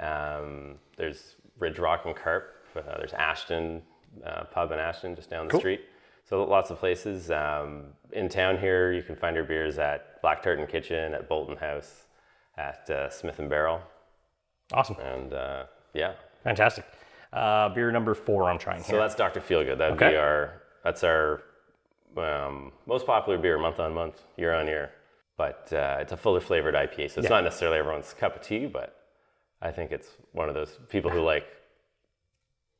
Um, 0.00 0.74
there's 0.96 1.36
Ridge 1.58 1.78
Rock 1.78 2.02
and 2.06 2.16
Carp. 2.16 2.54
Uh, 2.76 2.80
there's 2.98 3.12
Ashton 3.12 3.82
uh, 4.26 4.44
Pub 4.44 4.72
in 4.72 4.78
Ashton 4.78 5.14
just 5.14 5.30
down 5.30 5.46
the 5.46 5.52
Cool. 5.52 5.60
street. 5.60 5.82
So 6.28 6.42
lots 6.44 6.70
of 6.70 6.78
places. 6.80 7.30
Um, 7.30 7.84
in 8.12 8.28
town 8.28 8.58
here, 8.58 8.92
you 8.92 9.02
can 9.02 9.14
find 9.14 9.36
your 9.36 9.44
beers 9.44 9.78
at 9.78 10.20
Black 10.22 10.42
Tartan 10.42 10.66
Kitchen, 10.66 11.14
at 11.14 11.28
Bolton 11.28 11.56
House, 11.56 12.06
at 12.56 12.88
uh, 12.90 13.08
Smith 13.10 13.38
and 13.38 13.48
Barrel, 13.50 13.80
Awesome. 14.72 14.96
and 15.00 15.32
uh, 15.32 15.64
yeah. 15.92 16.14
Fantastic. 16.42 16.86
Uh, 17.32 17.68
beer 17.68 17.90
number 17.92 18.14
four 18.14 18.44
I'm 18.50 18.58
trying 18.58 18.82
So 18.82 18.92
here. 18.92 19.00
that's 19.00 19.14
Dr. 19.14 19.40
Feelgood. 19.40 19.78
That'd 19.78 19.94
Okay. 19.96 20.10
be 20.10 20.16
our 20.16 20.62
that's 20.82 21.02
our 21.04 21.42
um, 22.18 22.72
most 22.86 23.06
popular 23.06 23.38
beer 23.38 23.58
month 23.58 23.80
on 23.80 23.94
month, 23.94 24.22
year 24.36 24.54
on 24.54 24.66
year. 24.66 24.90
But 25.36 25.72
uh, 25.72 25.96
it's 26.00 26.12
a 26.12 26.16
fuller 26.16 26.40
flavored 26.40 26.74
IPA, 26.74 27.10
so 27.10 27.20
it's 27.20 27.28
not 27.30 27.42
necessarily 27.44 27.78
everyone's 27.78 28.14
cup 28.14 28.36
of 28.36 28.42
tea. 28.42 28.66
But 28.66 28.94
I 29.60 29.70
think 29.72 29.90
it's 29.90 30.08
one 30.32 30.48
of 30.48 30.54
those 30.54 30.78
people 30.88 31.10
who 31.10 31.20
like 31.22 31.46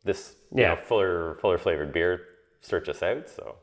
this, 0.04 0.36
you 0.54 0.62
Yeah. 0.62 0.74
know, 0.74 0.80
fuller 0.82 1.36
fuller 1.40 1.58
flavored 1.58 1.92
beer. 1.92 2.20
Search 2.60 2.88
us 2.88 3.02
out. 3.02 3.28
So 3.28 3.56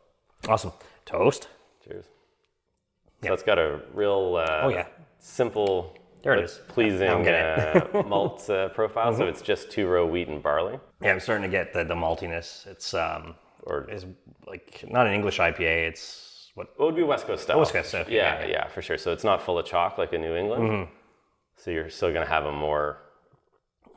Awesome. 0.47 0.73
Toast. 1.05 1.47
cheers. 1.83 2.05
So 3.23 3.33
it's 3.33 3.43
got 3.43 3.59
a 3.59 3.79
real 3.93 4.35
uh, 4.37 4.61
Oh, 4.63 4.69
yeah. 4.69 4.87
simple, 5.19 5.95
There 6.23 6.33
it 6.33 6.43
is. 6.43 6.59
pleasing 6.67 7.07
Now 7.07 7.17
I'm 7.17 7.23
getting 7.23 7.41
Mm-hmm. 7.81 7.97
uh, 7.97 8.03
malt 8.09 8.49
uh, 8.49 8.69
profile. 8.69 9.13
So 9.15 9.25
it's 9.25 9.41
just 9.41 9.71
two 9.71 9.87
row 9.87 10.05
wheat 10.07 10.27
and 10.27 10.41
barley. 10.43 10.79
Yeah, 11.01 11.11
I'm 11.11 11.19
starting 11.19 11.43
to 11.49 11.55
get 11.57 11.71
the, 11.73 11.83
the 11.83 11.93
maltiness. 11.95 12.65
It's 12.67 12.93
um, 12.93 13.35
Or 13.63 13.89
is 13.89 14.05
like 14.47 14.83
not 14.89 15.07
an 15.07 15.13
English 15.13 15.39
IPA. 15.39 15.87
It's 15.89 16.51
what 16.55 16.67
It 16.77 16.81
would 16.83 16.95
be 16.95 17.03
West 17.03 17.27
Coast 17.27 17.43
style. 17.43 17.59
West 17.59 17.73
Coast 17.73 17.89
style, 17.89 18.05
Yeah, 18.09 18.39
yeah, 18.39 18.45
yeah, 18.45 18.51
yeah. 18.51 18.67
for 18.67 18.81
sure. 18.81 18.97
So 18.97 19.11
it's 19.11 19.23
not 19.23 19.41
full 19.41 19.57
of 19.59 19.65
chalk 19.65 19.97
like 19.97 20.13
in 20.13 20.21
New 20.21 20.35
England. 20.35 20.87
So 21.57 21.69
you're 21.71 21.89
still 21.89 22.11
going 22.11 22.25
to 22.25 22.31
have 22.31 22.45
a 22.45 22.51
more 22.51 22.97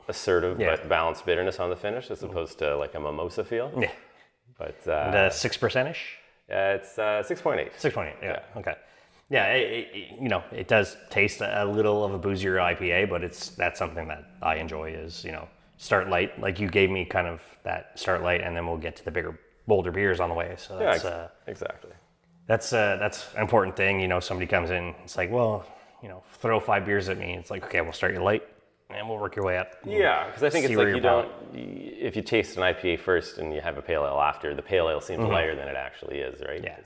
assertive 0.08 0.60
Yeah. 0.60 0.76
but 0.76 0.88
balanced 0.88 1.24
bitterness 1.24 1.58
on 1.60 1.70
the 1.70 1.76
finish 1.76 2.10
as 2.10 2.22
opposed 2.22 2.58
to 2.58 2.76
like 2.76 2.94
a 2.94 3.00
mimosa 3.00 3.44
feel. 3.44 3.72
yeah, 3.78 3.90
But 4.58 4.76
uh, 4.86 5.10
the 5.10 5.30
six 5.30 5.56
percentish. 5.56 5.96
uh, 6.52 6.76
it's 6.76 6.98
uh, 6.98 7.22
6.8. 7.26 7.70
Six 7.78 7.94
point 7.94 8.10
eight. 8.10 8.16
Yeah. 8.22 8.40
Okay. 8.56 8.74
Yeah. 9.30 9.46
It- 9.54 9.88
it- 9.94 10.20
you 10.20 10.28
know, 10.28 10.44
it 10.52 10.68
does 10.68 10.96
taste 11.10 11.40
a 11.40 11.64
little 11.64 12.04
of 12.04 12.12
a 12.12 12.18
boozier 12.18 12.56
IPA, 12.56 13.08
but 13.08 13.24
it's 13.24 13.48
that's 13.50 13.78
something 13.78 14.06
that 14.08 14.24
I 14.42 14.56
enjoy. 14.56 14.90
Is 14.92 15.24
you 15.24 15.32
know, 15.32 15.48
start 15.78 16.08
light. 16.10 16.38
Like 16.38 16.60
you 16.60 16.68
gave 16.68 16.90
me 16.90 17.04
kind 17.06 17.26
of 17.26 17.42
that 17.62 17.98
start 17.98 18.22
light, 18.22 18.42
and 18.42 18.54
then 18.54 18.66
we'll 18.66 18.76
get 18.76 18.94
to 18.96 19.04
the 19.04 19.10
bigger, 19.10 19.38
bolder 19.66 19.90
beers 19.90 20.20
on 20.20 20.28
the 20.28 20.34
way. 20.34 20.54
So 20.58 20.78
Yeah, 20.78 20.84
that's 20.86 21.04
ex- 21.04 21.04
uh, 21.04 21.28
exactly. 21.46 21.90
that's 22.46 22.72
uh, 22.72 22.96
that's 23.00 23.32
an 23.34 23.42
important 23.42 23.76
thing. 23.76 24.00
You 24.00 24.08
know, 24.08 24.20
somebody 24.20 24.46
comes 24.46 24.70
in, 24.70 24.94
it's 25.04 25.16
like, 25.16 25.30
well, 25.30 25.64
you 26.02 26.08
know, 26.08 26.22
throw 26.38 26.60
five 26.60 26.84
beers 26.84 27.08
at 27.08 27.18
me. 27.18 27.34
It's 27.34 27.50
like, 27.50 27.64
okay, 27.64 27.80
we'll 27.80 27.92
start 27.92 28.12
you 28.14 28.22
light, 28.22 28.42
and 28.90 29.08
we'll 29.08 29.18
work 29.18 29.36
your 29.36 29.44
way 29.44 29.56
up. 29.58 29.72
Yeah, 29.86 30.26
because 30.26 30.42
I 30.42 30.50
think 30.50 30.66
it's 30.66 30.74
like 30.74 30.88
you 30.88 31.00
don't. 31.00 31.30
If 31.54 32.16
you 32.16 32.22
taste 32.22 32.56
an 32.56 32.62
IPA 32.62 33.00
first 33.00 33.38
and 33.38 33.54
you 33.54 33.60
have 33.60 33.78
a 33.78 33.82
pale 33.82 34.04
ale 34.04 34.20
after, 34.20 34.54
the 34.54 34.62
pale 34.62 34.88
ale 34.90 35.00
seems 35.00 35.24
lighter 35.24 35.54
than 35.56 35.68
it 35.68 35.76
actually 35.76 36.18
is, 36.18 36.40
right? 36.40 36.62
Mm-hmm. 36.62 36.66
Yeah. 36.66 36.76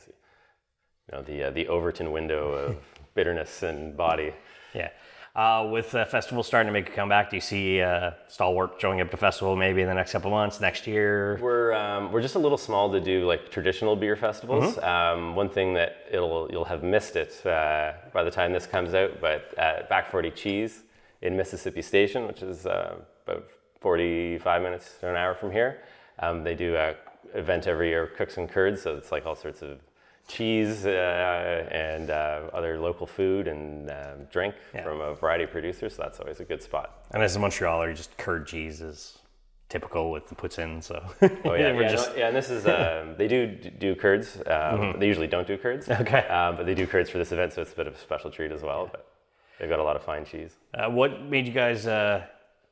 You 1.10 1.16
know 1.18 1.22
the 1.22 1.44
uh, 1.44 1.50
the 1.50 1.66
Overton 1.68 2.12
window 2.12 2.52
of 2.52 2.76
bitterness 3.14 3.62
and 3.62 3.96
body. 3.96 4.32
Yeah. 4.74 4.90
Uh, 5.38 5.68
with 5.70 5.92
the 5.92 6.04
festival 6.06 6.42
starting 6.42 6.66
to 6.66 6.72
make 6.72 6.88
a 6.88 6.92
comeback, 6.92 7.30
do 7.30 7.36
you 7.36 7.40
see 7.40 7.80
uh, 7.80 8.10
Stalwart 8.26 8.72
showing 8.80 9.00
up 9.00 9.08
to 9.08 9.16
festival 9.16 9.54
maybe 9.54 9.80
in 9.80 9.86
the 9.86 9.94
next 9.94 10.10
couple 10.10 10.32
months, 10.32 10.60
next 10.60 10.84
year? 10.84 11.38
We're 11.40 11.72
um, 11.74 12.10
we're 12.10 12.22
just 12.22 12.34
a 12.34 12.40
little 12.40 12.58
small 12.58 12.90
to 12.90 13.00
do 13.00 13.24
like 13.24 13.48
traditional 13.48 13.94
beer 13.94 14.16
festivals. 14.16 14.74
Mm-hmm. 14.74 15.20
Um, 15.20 15.36
one 15.36 15.48
thing 15.48 15.74
that 15.74 15.98
it'll 16.10 16.48
you'll 16.50 16.64
have 16.64 16.82
missed 16.82 17.14
it 17.14 17.46
uh, 17.46 17.92
by 18.12 18.24
the 18.24 18.32
time 18.32 18.52
this 18.52 18.66
comes 18.66 18.94
out, 18.94 19.20
but 19.20 19.54
at 19.56 19.88
Back 19.88 20.10
Forty 20.10 20.32
Cheese 20.32 20.82
in 21.22 21.36
Mississippi 21.36 21.82
Station, 21.82 22.26
which 22.26 22.42
is 22.42 22.66
uh, 22.66 22.96
about 23.24 23.46
forty 23.80 24.38
five 24.38 24.60
minutes 24.60 24.96
to 24.98 25.08
an 25.08 25.14
hour 25.14 25.36
from 25.36 25.52
here, 25.52 25.82
um, 26.18 26.42
they 26.42 26.56
do 26.56 26.74
a 26.74 26.96
event 27.34 27.68
every 27.68 27.90
year, 27.90 28.08
Cooks 28.08 28.38
and 28.38 28.50
Curds. 28.50 28.82
So 28.82 28.96
it's 28.96 29.12
like 29.12 29.24
all 29.24 29.36
sorts 29.36 29.62
of 29.62 29.78
cheese 30.28 30.84
uh, 30.86 31.68
and 31.72 32.10
uh, 32.10 32.42
other 32.52 32.78
local 32.78 33.06
food 33.06 33.48
and 33.48 33.90
um, 33.90 34.24
drink 34.30 34.54
Yeah. 34.74 34.84
from 34.84 35.00
a 35.00 35.14
variety 35.14 35.44
of 35.44 35.50
producers. 35.50 35.96
So 35.96 36.02
that's 36.02 36.20
always 36.20 36.40
a 36.40 36.44
good 36.44 36.62
spot. 36.62 37.04
And 37.12 37.22
as 37.22 37.34
a 37.36 37.38
Montrealer, 37.38 37.94
just 37.96 38.16
curd 38.18 38.46
cheese 38.46 38.80
is 38.82 39.18
typical 39.70 40.10
with 40.10 40.28
the 40.28 40.34
puts 40.34 40.58
in. 40.58 40.80
So 40.82 41.02
Oh 41.22 41.54
yeah, 41.54 41.72
we're 41.74 41.82
yeah, 41.82 41.88
just 41.90 42.10
no, 42.10 42.16
yeah. 42.16 42.26
And 42.28 42.36
this 42.36 42.50
is 42.50 42.66
um, 42.66 43.14
they 43.18 43.26
do 43.28 43.46
do 43.46 43.94
curds. 43.96 44.38
Um, 44.46 44.96
They 44.98 45.06
usually 45.06 45.26
don't 45.26 45.46
do 45.46 45.56
curds. 45.58 45.86
Mm-hmm. 45.86 46.02
Okay. 46.02 46.26
Um, 46.28 46.56
but 46.56 46.66
they 46.66 46.74
do 46.74 46.86
curds 46.86 47.08
for 47.10 47.18
this 47.18 47.32
event, 47.32 47.52
so 47.54 47.62
it's 47.62 47.72
a 47.72 47.76
bit 47.76 47.86
of 47.86 47.94
a 47.94 47.98
special 47.98 48.30
treat 48.30 48.52
as 48.52 48.62
well. 48.62 48.88
But 48.90 49.06
they've 49.58 49.68
got 49.68 49.78
a 49.78 49.82
lot 49.84 49.96
of 49.96 50.02
fine 50.02 50.24
cheese. 50.24 50.52
uh, 50.74 50.88
what 50.90 51.22
made 51.22 51.46
you 51.46 51.52
guys 51.54 51.86
uh, 51.86 52.26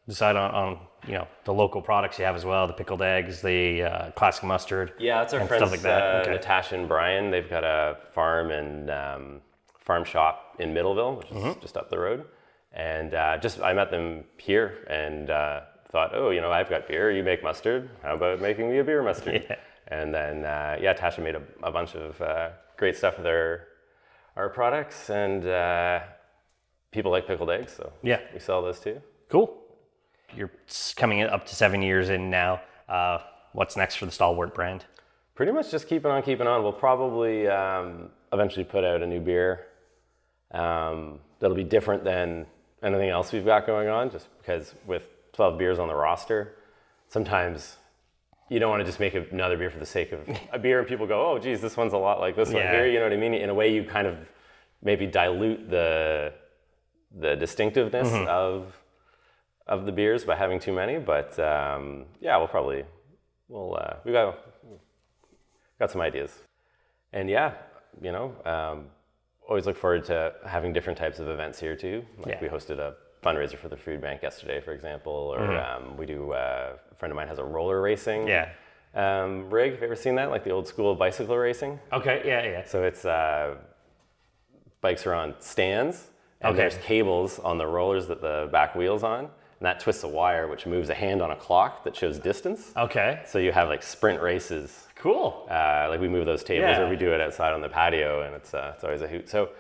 decide 0.09 0.37
on, 0.37 0.51
on 0.55 0.79
you 1.07 1.15
know 1.15 1.27
the 1.45 1.53
local 1.53 1.81
products 1.83 2.19
you 2.19 2.25
have 2.25 2.37
as 2.37 2.45
well, 2.45 2.67
the 2.67 2.73
pickled 2.73 3.03
eggs, 3.03 3.43
the 3.43 3.83
uh, 3.83 4.11
classic 4.13 4.45
mustard. 4.45 4.93
Yeah, 4.99 5.21
that's 5.21 5.35
our 5.35 5.41
friends 5.47 5.61
stuff 5.63 5.71
like 5.71 5.83
that. 5.83 6.03
Uh, 6.03 6.21
Okay. 6.23 6.31
Natasha 6.33 6.75
and 6.77 6.89
Brian. 6.89 7.31
They've 7.31 7.49
got 7.49 7.65
a 7.65 7.99
farm 8.13 8.51
and 8.51 8.91
um, 8.91 9.41
farm 9.81 10.05
shop 10.05 10.57
in 10.59 10.73
Middleville, 10.75 11.19
which 11.19 11.31
is 11.31 11.37
Mm-hmm. 11.37 11.61
just 11.61 11.77
up 11.77 11.91
the 11.91 11.99
road. 11.99 12.25
And 12.73 13.15
uh, 13.15 13.39
just 13.39 13.61
I 13.61 13.73
met 13.73 13.91
them 13.91 14.25
here 14.39 14.85
and 14.91 15.31
uh, 15.31 15.61
thought, 15.91 16.11
oh, 16.15 16.31
you 16.31 16.41
know, 16.43 16.51
I've 16.53 16.69
got 16.69 16.87
beer. 16.89 17.11
You 17.11 17.23
make 17.23 17.43
mustard. 17.43 17.89
How 18.03 18.15
about 18.17 18.41
making 18.41 18.71
me 18.71 18.79
a 18.79 18.85
beer 18.85 19.03
mustard? 19.03 19.45
Yeah. 19.51 19.57
And 19.89 20.13
then 20.13 20.45
uh, 20.45 20.77
yeah, 20.81 20.95
Tasha 20.95 21.23
made 21.23 21.37
a, 21.37 21.43
a 21.63 21.71
bunch 21.71 21.95
of 21.95 22.21
uh, 22.21 22.51
great 22.77 22.97
stuff 22.97 23.17
with 23.19 23.27
our 23.27 23.67
our 24.37 24.49
products 24.49 25.11
and. 25.11 25.47
Uh, 25.47 26.01
people 26.93 27.11
like 27.11 27.27
pickled 27.27 27.51
eggs, 27.51 27.73
so 27.73 27.93
Yeah. 28.03 28.21
we 28.33 28.39
sell 28.41 28.63
those 28.63 28.81
too. 28.81 29.03
Cool. 29.29 29.55
You're 30.37 30.51
coming 30.97 31.23
up 31.23 31.47
to 31.47 31.55
seven 31.55 31.83
years 31.83 32.11
in 32.11 32.31
now. 32.31 32.61
Uh, 32.89 33.19
what's 33.53 33.77
next 33.77 33.97
for 33.97 34.07
the 34.07 34.13
Stalwart 34.13 34.55
brand? 34.55 34.85
Pretty 35.35 35.53
much 35.53 35.71
just 35.71 35.89
keeping 35.89 36.11
on 36.11 36.23
keeping 36.23 36.47
on. 36.47 36.63
We'll 36.63 36.73
probably 36.73 37.49
um, 37.49 38.11
eventually 38.33 38.65
put 38.65 38.85
out 38.85 39.03
a 39.03 39.07
new 39.07 39.21
beer 39.21 39.67
um, 40.53 41.21
that'll 41.41 41.57
be 41.57 41.65
different 41.65 42.05
than 42.05 42.47
anything 42.83 43.09
else 43.11 43.33
we've 43.33 43.45
got 43.45 43.67
going 43.67 43.89
on, 43.89 44.11
just 44.11 44.29
because 44.39 44.75
with 44.87 45.03
12 45.33 45.59
beers 45.59 45.79
on 45.79 45.89
the 45.89 45.95
roster, 45.95 46.55
sometimes 47.09 47.77
you 48.49 48.59
don't 48.59 48.71
want 48.71 48.81
to 48.81 48.85
just 48.87 49.01
make 49.01 49.15
another 49.15 49.57
beer 49.57 49.71
for 49.71 49.79
the 49.79 49.87
sake 49.87 50.13
of 50.13 50.21
a 50.53 50.59
beer 50.59 50.79
and 50.79 50.87
people 50.89 51.07
go, 51.07 51.31
oh, 51.33 51.39
geez, 51.39 51.61
this 51.61 51.77
one's 51.77 51.93
a 51.93 51.99
lot 51.99 52.21
like 52.21 52.37
this 52.37 52.49
one 52.49 52.63
Yeah. 52.63 52.73
here. 52.73 52.87
You 52.87 52.99
know 52.99 53.05
what 53.05 53.13
I 53.13 53.17
mean? 53.17 53.35
In 53.35 53.51
a 53.51 53.55
way, 53.55 53.73
you 53.73 53.85
kind 53.85 54.07
of 54.07 54.17
maybe 54.83 55.07
dilute 55.07 55.71
the 55.71 56.33
the 57.19 57.35
distinctiveness 57.35 58.13
of 58.29 58.77
of 59.67 59.85
the 59.87 59.93
beers 59.93 60.25
by 60.25 60.35
having 60.37 60.59
too 60.61 60.73
many. 60.73 60.99
But 60.99 61.39
um, 61.39 62.05
yeah, 62.21 62.37
we'll 62.37 62.49
probably 62.49 62.85
we'll 63.49 63.77
uh, 63.77 63.97
we 64.05 64.13
got 64.13 64.39
got 65.79 65.91
some 65.91 66.01
ideas, 66.01 66.41
and 67.13 67.29
yeah, 67.29 67.53
you 68.01 68.13
know, 68.13 68.33
um, 68.45 68.87
always 69.49 69.67
look 69.67 69.77
forward 69.77 70.05
to 70.07 70.33
having 70.47 70.73
different 70.73 70.99
types 70.99 71.19
of 71.19 71.29
events 71.29 71.59
here 71.61 71.77
too. 71.77 72.05
Like 72.19 72.35
Yeah. 72.35 72.39
we 72.43 72.49
hosted 72.49 72.79
a 72.79 72.95
fundraiser 73.23 73.57
for 73.59 73.69
the 73.69 73.77
food 73.77 74.01
bank 74.01 74.23
yesterday, 74.23 74.61
for 74.61 74.73
example, 74.73 75.13
or 75.13 75.59
um, 75.59 75.97
we 75.97 76.07
do. 76.07 76.33
Uh, 76.33 76.77
a 76.93 76.95
friend 76.95 77.13
of 77.13 77.17
mine 77.17 77.29
has 77.29 77.39
a 77.39 77.45
roller 77.45 77.83
racing 77.83 78.27
Yeah. 78.27 78.49
um, 78.95 79.51
rig. 79.51 79.73
Have 79.73 79.81
you 79.81 79.87
ever 79.87 79.97
seen 79.97 80.15
that? 80.15 80.31
Like 80.31 80.45
the 80.45 80.51
old 80.51 80.67
school 80.67 80.95
bicycle 80.95 81.37
racing. 81.37 81.79
Okay. 81.93 82.23
Yeah. 82.25 82.43
Yeah. 82.45 82.65
So 82.65 82.85
it's 82.85 83.05
uh, 83.05 83.57
bikes 84.81 85.07
are 85.07 85.15
on 85.15 85.35
stands, 85.41 86.11
and 86.41 86.51
Okay. 86.51 86.59
there's 86.59 86.79
cables 86.79 87.39
on 87.41 87.59
the 87.59 87.67
rollers 87.67 88.07
that 88.07 88.21
the 88.23 88.49
back 88.53 88.75
wheels 88.75 89.03
on, 89.03 89.29
and 89.59 89.67
that 89.67 89.81
twists 89.81 90.05
a 90.05 90.09
wire, 90.09 90.49
which 90.49 90.67
moves 90.67 90.89
a 90.91 90.95
hand 90.95 91.23
on 91.23 91.31
a 91.31 91.37
clock 91.37 91.85
that 91.85 91.97
shows 91.97 92.19
distance. 92.19 92.73
Okay. 92.77 93.23
So 93.27 93.39
you 93.39 93.53
have 93.53 93.69
like 93.69 93.83
sprint 93.83 94.21
races. 94.21 94.87
Cool. 94.97 95.47
Uh, 95.51 95.87
like 95.89 96.01
we 96.01 96.09
move 96.09 96.27
those 96.27 96.45
tables, 96.45 96.69
Yeah. 96.77 96.81
or 96.83 96.91
we 96.91 96.97
do 96.97 97.13
it 97.13 97.21
outside 97.21 97.53
on 97.53 97.61
the 97.61 97.69
patio, 97.69 98.23
and 98.23 98.35
it's 98.35 98.53
uh, 98.55 98.73
it's 98.75 98.85
always 98.85 99.03
a 99.03 99.07
hoot. 99.09 99.29
So, 99.29 99.51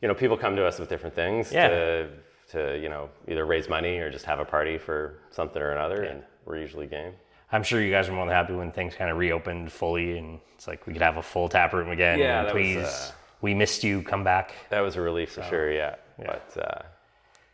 you 0.00 0.08
know, 0.08 0.14
people 0.14 0.36
come 0.36 0.54
to 0.56 0.64
us 0.66 0.78
with 0.78 0.88
different 0.88 1.14
things 1.14 1.52
Yeah. 1.52 1.68
to 1.68 2.08
to 2.52 2.78
you 2.82 2.88
know 2.88 3.08
either 3.28 3.44
raise 3.44 3.68
money 3.68 3.98
or 3.98 4.10
just 4.10 4.24
have 4.26 4.38
a 4.40 4.44
party 4.44 4.78
for 4.78 5.14
something 5.30 5.60
or 5.62 5.72
another, 5.72 6.02
and 6.04 6.22
we're 6.44 6.58
usually 6.58 6.86
game. 6.86 7.14
I'm 7.52 7.64
sure 7.64 7.80
you 7.80 7.90
guys 7.90 8.08
are 8.08 8.12
more 8.12 8.26
than 8.26 8.34
happy 8.34 8.52
when 8.54 8.70
things 8.70 8.94
kind 8.94 9.10
of 9.10 9.16
reopened 9.18 9.72
fully 9.72 10.16
and 10.18 10.38
it's 10.54 10.68
like 10.68 10.86
we 10.86 10.92
could 10.92 11.02
have 11.02 11.16
a 11.16 11.22
full 11.22 11.48
tap 11.48 11.72
room 11.72 11.90
again. 11.90 12.18
Yeah, 12.20 12.40
And 12.40 12.48
that 12.48 12.54
was, 12.54 12.62
please, 12.62 12.84
uh, 12.86 13.12
we 13.40 13.54
missed 13.54 13.82
you. 13.82 14.02
Come 14.02 14.22
back. 14.22 14.52
That 14.68 14.80
was 14.82 14.94
a 14.94 15.00
relief 15.00 15.32
for 15.32 15.42
sure. 15.44 15.72
Yeah, 15.72 15.96
but. 16.18 16.56
Uh, 16.56 16.82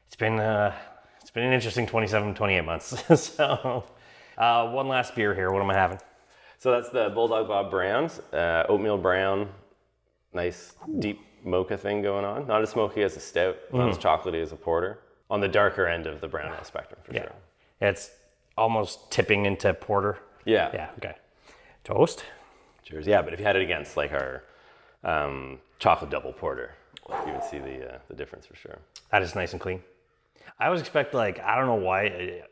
It's 0.07 0.17
been 0.17 0.39
uh, 0.39 0.73
been 1.37 1.45
an 1.45 1.53
interesting 1.53 1.87
27, 1.87 2.35
28 2.35 2.61
months. 2.63 3.21
so, 3.21 3.85
uh, 4.39 4.71
one 4.71 4.89
last 4.89 5.15
beer 5.15 5.35
here. 5.35 5.53
What 5.53 5.61
am 5.61 5.71
I 5.71 5.75
having? 5.75 5.99
So 6.59 6.71
that's 6.71 6.89
the 6.89 7.11
Bulldog 7.11 7.47
Bob 7.47 7.71
Browns, 7.71 8.19
uh, 8.33 8.65
oatmeal 8.71 8.97
brown, 8.97 9.51
nice 10.33 10.75
deep 10.99 11.21
mocha 11.45 11.77
thing 11.77 12.01
going 12.01 12.25
on. 12.25 12.47
Not 12.47 12.63
as 12.63 12.71
smoky 12.71 13.03
as 13.03 13.19
a 13.19 13.21
stout, 13.21 13.59
not 13.71 13.91
as 13.91 13.99
chocolatey 13.99 14.43
as 14.43 14.53
a 14.53 14.57
porter. 14.57 14.99
On 15.29 15.41
the 15.41 15.49
darker 15.49 15.87
end 15.87 16.07
of 16.07 16.23
the 16.23 16.29
brown 16.29 16.55
ale 16.55 16.65
spectrum, 16.65 17.01
for 17.05 17.13
sure. 17.13 17.33
It's 17.83 18.13
almost 18.57 19.11
tipping 19.11 19.45
into 19.45 19.75
porter. 19.75 20.19
Yeah. 20.47 20.71
Yeah. 20.73 20.89
Okay. 20.97 21.17
Toast. 21.85 22.25
Cheers. 22.85 23.07
Yeah, 23.07 23.21
but 23.21 23.35
if 23.35 23.41
you 23.41 23.45
had 23.45 23.57
it 23.57 23.63
against 23.63 23.99
like 23.99 24.13
our 24.13 24.43
um, 25.05 25.59
chocolate 25.81 26.11
double 26.11 26.33
porter, 26.33 26.71
you 27.27 27.33
would 27.33 27.45
see 27.45 27.59
the 27.59 27.97
uh, 27.97 27.99
the 28.09 28.15
difference 28.15 28.47
for 28.47 28.57
sure. 28.57 28.79
That 29.11 29.21
is 29.23 29.35
nice 29.35 29.53
and 29.53 29.61
clean. 29.61 29.83
I 30.59 30.67
always 30.67 30.81
expect 30.81 31.15
like 31.15 31.39
I 31.41 31.57
don't 31.57 31.67
know 31.67 31.75
why. 31.87 32.07
uh, 32.09 32.47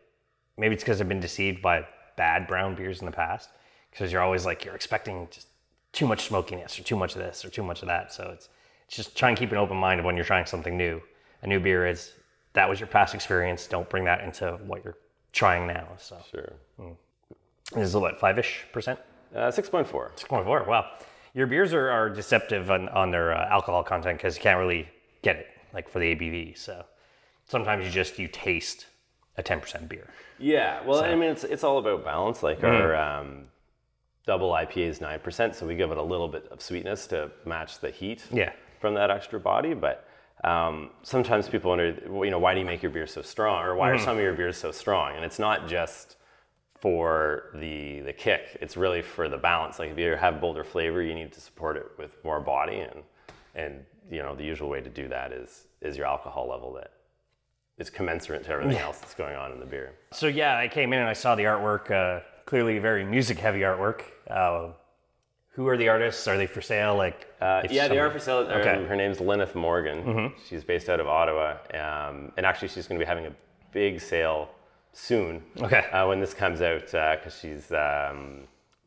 Maybe 0.57 0.75
it's 0.75 0.85
because 0.85 1.01
I've 1.01 1.09
been 1.09 1.19
deceived 1.21 1.61
by 1.63 1.85
bad 2.17 2.47
brown 2.47 2.75
beers 2.77 3.01
in 3.01 3.07
the 3.07 3.13
past. 3.13 3.51
Because 3.91 4.13
you're 4.13 4.23
always 4.23 4.45
like 4.47 4.65
you're 4.65 4.75
expecting 4.77 5.27
just 5.31 5.49
too 5.93 6.07
much 6.07 6.27
smokiness 6.27 6.79
or 6.79 6.83
too 6.85 6.97
much 6.97 7.15
of 7.17 7.21
this 7.23 7.45
or 7.45 7.49
too 7.51 7.63
much 7.63 7.83
of 7.83 7.89
that. 7.89 8.13
So 8.13 8.31
it's 8.33 8.49
it's 8.87 8.97
just 8.97 9.17
try 9.17 9.31
and 9.31 9.39
keep 9.39 9.51
an 9.53 9.59
open 9.59 9.77
mind 9.77 10.05
when 10.05 10.15
you're 10.17 10.25
trying 10.25 10.47
something 10.47 10.77
new. 10.77 11.01
A 11.43 11.47
new 11.47 11.59
beer 11.61 11.87
is 11.87 12.13
that 12.53 12.69
was 12.69 12.79
your 12.79 12.87
past 12.87 13.15
experience. 13.15 13.67
Don't 13.67 13.89
bring 13.89 14.05
that 14.05 14.21
into 14.23 14.53
what 14.67 14.85
you're 14.85 14.97
trying 15.33 15.67
now. 15.67 15.89
So 15.99 16.17
Sure. 16.31 16.53
this 17.75 17.89
is 17.89 17.97
what 17.97 18.19
five 18.21 18.39
ish 18.39 18.65
percent. 18.73 18.99
Uh, 19.35 19.51
Six 19.51 19.69
point 19.69 19.87
four. 19.89 20.13
6.4. 20.17 20.67
Wow. 20.69 20.91
Your 21.35 21.49
beers 21.49 21.73
are, 21.73 21.91
are 21.91 22.09
deceptive 22.09 22.71
on, 22.71 22.89
on 22.91 23.11
their 23.11 23.33
uh, 23.37 23.49
alcohol 23.49 23.83
content 23.83 24.19
because 24.19 24.37
you 24.37 24.43
can't 24.43 24.59
really 24.61 24.89
get 25.23 25.35
it 25.37 25.47
like 25.73 25.89
for 25.89 25.99
the 25.99 26.15
ABV. 26.15 26.57
So 26.57 26.85
sometimes 27.49 27.85
you 27.85 27.91
just 27.91 28.19
you 28.19 28.29
taste 28.29 28.87
a 29.37 29.43
10% 29.43 29.89
beer. 29.89 30.09
Yeah, 30.39 30.81
well, 30.87 31.03
I 31.03 31.15
mean, 31.15 31.31
it's 31.31 31.45
it's 31.45 31.65
all 31.65 31.79
about 31.79 32.05
balance. 32.05 32.43
Like 32.43 32.59
Mm-hmm. 32.59 32.67
our 32.67 32.95
um, 32.97 33.45
double 34.27 34.51
IPA 34.53 34.89
is 34.89 35.01
nine 35.01 35.21
percent, 35.21 35.55
so 35.55 35.67
we 35.67 35.75
give 35.77 35.91
it 35.93 35.99
a 35.99 36.03
little 36.03 36.29
bit 36.29 36.47
of 36.51 36.61
sweetness 36.63 37.07
to 37.09 37.31
match 37.45 37.79
the 37.81 37.91
heat. 37.91 38.25
Yeah. 38.33 38.53
from 38.81 38.95
that 38.95 39.11
extra 39.11 39.41
body. 39.41 39.75
But 39.75 40.07
um, 40.45 40.91
sometimes 41.03 41.49
people 41.49 41.71
wonder, 41.71 41.95
you 42.25 42.31
know, 42.31 42.39
why 42.39 42.53
do 42.55 42.61
you 42.61 42.67
make 42.67 42.83
your 42.83 42.91
beer 42.91 43.07
so 43.07 43.23
strong, 43.23 43.65
or 43.65 43.75
why 43.75 43.89
Mm-hmm. 43.91 43.97
are 44.01 44.05
some 44.05 44.17
of 44.17 44.23
your 44.23 44.35
beers 44.35 44.57
so 44.57 44.73
strong? 44.73 45.15
And 45.17 45.25
it's 45.25 45.39
not 45.39 45.69
just 45.69 46.17
for 46.81 47.51
the 47.55 48.01
the 48.01 48.13
kick; 48.13 48.59
it's 48.61 48.77
really 48.77 49.03
for 49.03 49.29
the 49.29 49.39
balance. 49.39 49.79
Like 49.79 49.91
if 49.91 49.99
you 49.99 50.15
have 50.17 50.41
bolder 50.41 50.65
flavor, 50.65 51.01
you 51.03 51.15
need 51.15 51.33
to 51.33 51.41
support 51.41 51.77
it 51.77 51.87
with 51.99 52.13
more 52.25 52.41
body, 52.41 52.79
and 52.81 53.03
and 53.55 53.85
you 54.11 54.23
know 54.23 54.35
the 54.35 54.45
usual 54.45 54.69
way 54.69 54.81
to 54.81 54.91
do 54.91 55.09
that 55.09 55.33
is 55.33 55.67
is 55.81 55.97
your 55.97 56.07
alcohol 56.07 56.49
level 56.49 56.73
that 56.75 56.91
is 57.79 57.91
commensurate 57.91 58.45
to 58.45 58.51
everything 58.51 58.79
else 58.79 58.99
that's 58.99 59.15
going 59.15 59.35
on 59.35 59.53
in 59.53 59.59
the 59.61 59.67
beer. 59.67 59.93
So 60.13 60.27
yeah, 60.27 60.57
I 60.59 60.69
came 60.69 60.93
in 60.93 61.01
and 61.01 61.09
I 61.09 61.13
saw 61.13 61.35
the 61.35 61.45
artwork, 61.45 61.91
uh, 61.91 62.21
clearly 62.47 62.79
very 62.79 63.05
music 63.05 63.39
heavy 63.39 63.61
artwork. 63.61 64.03
Uh, 64.31 64.69
who 65.51 65.67
are 65.69 65.77
the 65.77 65.89
artists? 65.89 66.27
Are 66.27 66.37
they 66.37 66.47
for 66.47 66.61
sale? 66.61 66.97
Like, 66.97 67.27
Uh, 67.41 67.63
yeah, 67.71 67.87
they 67.89 67.99
are 67.99 68.11
for 68.11 68.19
sale. 68.19 68.39
Uh, 68.39 68.55
Okay. 68.59 68.71
Mm-hmm. 68.77 68.87
Her 68.89 68.97
name's 68.97 69.19
Lyneth 69.19 69.55
Morgan. 69.55 70.33
She's 70.49 70.65
based 70.65 70.89
out 70.89 70.99
of 71.01 71.07
Ottawa, 71.07 71.57
um, 71.75 72.33
and 72.37 72.45
actually, 72.47 72.69
she's 72.69 72.87
going 72.89 72.99
to 72.99 73.05
be 73.05 73.09
having 73.09 73.27
a 73.27 73.33
big 73.73 74.01
sale 74.01 74.51
soon. 74.93 75.43
Okay. 75.61 75.85
Uh, 75.93 76.07
when 76.09 76.19
this 76.21 76.35
comes 76.35 76.61
out, 76.61 76.87
because 76.87 77.39
she's 77.41 77.71
um, 77.73 78.41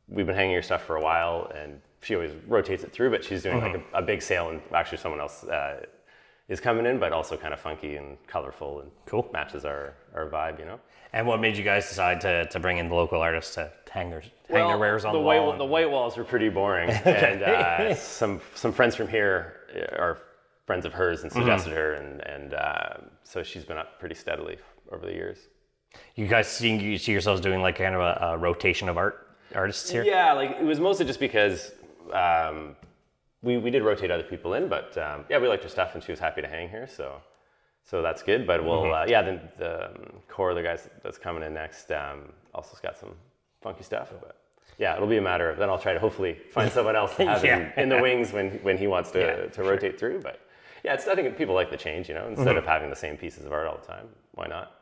we've 0.09 0.25
been 0.25 0.35
hanging 0.35 0.55
her 0.55 0.61
stuff 0.61 0.83
for 0.83 0.97
a 0.97 1.01
while, 1.01 1.49
and 1.55 1.79
she 2.01 2.15
always 2.15 2.31
rotates 2.47 2.83
it 2.83 2.91
through. 2.91 3.11
But 3.11 3.23
she's 3.23 3.43
doing 3.43 3.61
like 3.61 3.73
Mm-hmm. 3.73 3.95
a, 3.95 3.99
a 3.99 4.01
big 4.01 4.21
sale, 4.21 4.49
and 4.49 4.59
actually, 4.73 4.97
someone 4.97 5.21
else 5.21 5.45
uh, 5.45 5.85
is 6.49 6.59
coming 6.59 6.85
in, 6.85 6.97
but 6.99 7.11
also 7.11 7.35
kind 7.37 7.53
of 7.53 7.59
funky 7.59 7.95
and 7.97 8.17
colorful 8.27 8.79
and 8.81 8.91
Cool. 9.05 9.29
matches 9.33 9.65
our 9.65 9.93
our 10.15 10.29
vibe. 10.29 10.59
You 10.59 10.65
know. 10.65 10.79
And 11.13 11.25
what 11.25 11.39
made 11.39 11.57
you 11.57 11.63
guys 11.63 11.87
decide 11.87 12.19
to, 12.21 12.45
to 12.47 12.59
bring 12.59 12.77
in 12.79 12.89
the 12.89 12.95
local 12.95 13.21
artists 13.21 13.55
to 13.55 13.71
hang 13.89 14.09
their, 14.09 14.21
hang 14.49 14.67
their 14.67 14.77
wares 14.77 15.05
on 15.05 15.13
the, 15.13 15.19
the 15.19 15.23
wall? 15.23 15.47
White, 15.49 15.57
the 15.57 15.65
white 15.65 15.89
walls 15.89 16.17
were 16.17 16.25
pretty 16.25 16.49
boring, 16.49 16.89
and 17.05 17.43
uh, 17.43 17.95
some 17.95 18.41
some 18.55 18.71
friends 18.73 18.95
from 18.95 19.07
here 19.07 19.53
are 19.97 20.19
friends 20.65 20.85
of 20.85 20.93
hers 20.93 21.19
Mm-hmm. 21.19 21.25
and 21.25 21.33
suggested 21.33 21.73
her, 21.73 21.93
and 21.93 22.21
and 22.27 22.53
uh, 22.53 22.89
so 23.23 23.43
she's 23.43 23.63
been 23.65 23.77
up 23.77 23.99
pretty 23.99 24.15
steadily 24.15 24.57
over 24.91 25.05
the 25.05 25.13
years. 25.13 25.47
you 26.15 26.27
guys 26.27 26.47
see, 26.47 26.75
you 26.77 26.97
see 26.97 27.11
yourselves 27.13 27.41
doing 27.41 27.61
like 27.61 27.77
kind 27.77 27.95
of 27.95 28.01
a, 28.01 28.17
a 28.33 28.37
rotation 28.37 28.87
of 28.89 28.97
art 28.97 29.35
artists 29.55 29.89
here? 29.89 30.03
Yeah, 30.03 30.33
like 30.33 30.51
it 30.51 30.63
was 30.65 30.79
mostly 30.79 31.05
just 31.05 31.19
because 31.19 31.71
um, 32.13 32.75
we 33.41 33.57
we 33.57 33.69
did 33.71 33.83
rotate 33.83 34.11
other 34.11 34.23
people 34.23 34.53
in, 34.55 34.67
but 34.67 34.97
um, 34.97 35.25
yeah, 35.29 35.37
we 35.39 35.47
liked 35.47 35.63
her 35.63 35.69
stuff, 35.69 35.93
and 35.95 36.03
she 36.03 36.11
was 36.11 36.19
happy 36.19 36.41
to 36.41 36.47
hang 36.47 36.69
here, 36.69 36.87
so. 36.87 37.21
So 37.83 38.01
that's 38.01 38.21
good, 38.21 38.45
but 38.45 38.65
we'll 38.65 38.81
Mm-hmm. 38.91 39.03
uh, 39.03 39.05
yeah. 39.07 39.21
The, 39.21 39.39
the 39.57 39.85
um, 39.85 39.93
core 40.27 40.49
of 40.49 40.57
the 40.57 40.61
guys 40.63 40.89
that's 41.03 41.17
coming 41.17 41.41
in 41.41 41.53
next 41.53 41.89
um, 41.91 42.33
also's 42.53 42.81
got 42.81 42.97
some 42.97 43.15
funky 43.61 43.83
stuff, 43.83 44.11
but 44.21 44.35
yeah, 44.77 44.93
it'll 44.95 45.07
be 45.07 45.15
a 45.17 45.21
matter 45.21 45.49
of 45.49 45.57
then 45.57 45.69
I'll 45.69 45.79
try 45.79 45.93
to 45.93 45.99
hopefully 45.99 46.37
find 46.51 46.69
someone 46.77 46.97
else 46.97 47.15
to 47.15 47.25
have 47.25 47.45
Yeah. 47.45 47.71
in, 47.77 47.83
in 47.83 47.89
the 47.89 48.01
wings 48.01 48.33
when 48.33 48.49
when 48.61 48.77
he 48.77 48.87
wants 48.87 49.11
to 49.11 49.19
Yeah, 49.19 49.47
to 49.47 49.63
rotate 49.63 49.97
through. 49.97 50.19
But 50.19 50.41
yeah, 50.83 50.95
it's 50.95 51.07
I 51.07 51.15
think 51.15 51.37
people 51.37 51.55
like 51.55 51.69
the 51.71 51.77
change, 51.77 52.09
you 52.09 52.15
know, 52.15 52.27
instead 52.27 52.47
Mm-hmm. 52.47 52.57
of 52.57 52.65
having 52.65 52.89
the 52.89 52.95
same 52.97 53.15
pieces 53.15 53.45
of 53.45 53.53
art 53.53 53.67
all 53.67 53.77
the 53.77 53.87
time. 53.87 54.09
Why 54.33 54.47
not? 54.47 54.73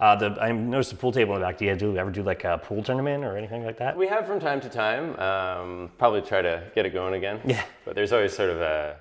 Uh, 0.00 0.16
the, 0.16 0.36
I 0.40 0.52
noticed 0.52 0.90
the 0.90 0.96
pool 0.96 1.12
table 1.12 1.34
in 1.34 1.40
the 1.40 1.46
back. 1.46 1.58
Do 1.58 1.64
you 1.64 1.74
do, 1.76 1.96
ever 1.96 2.10
do 2.10 2.22
like 2.22 2.44
a 2.44 2.58
pool 2.58 2.82
tournament 2.82 3.24
or 3.24 3.36
anything 3.36 3.64
like 3.64 3.78
that? 3.78 3.96
We 3.96 4.06
have 4.08 4.26
from 4.26 4.40
time 4.40 4.60
to 4.60 4.68
time. 4.68 5.18
Um, 5.18 5.90
probably 5.98 6.22
try 6.22 6.42
to 6.42 6.64
get 6.74 6.86
it 6.86 6.90
going 6.92 7.14
again. 7.14 7.40
Yeah. 7.44 7.62
But 7.84 7.94
there's 7.94 8.12
always 8.12 8.34
sort 8.34 8.50
of 8.50 8.60
a, 8.60 8.96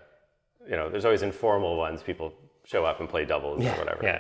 you 0.70 0.76
know, 0.76 0.90
there's 0.90 1.06
always 1.06 1.22
informal 1.24 1.78
ones. 1.78 2.04
People 2.04 2.34
show 2.66 2.86
up 2.86 3.00
and 3.00 3.10
play 3.10 3.26
doubles 3.26 3.64
Yeah, 3.64 3.76
or 3.76 3.80
whatever. 3.80 4.00
yeah. 4.04 4.20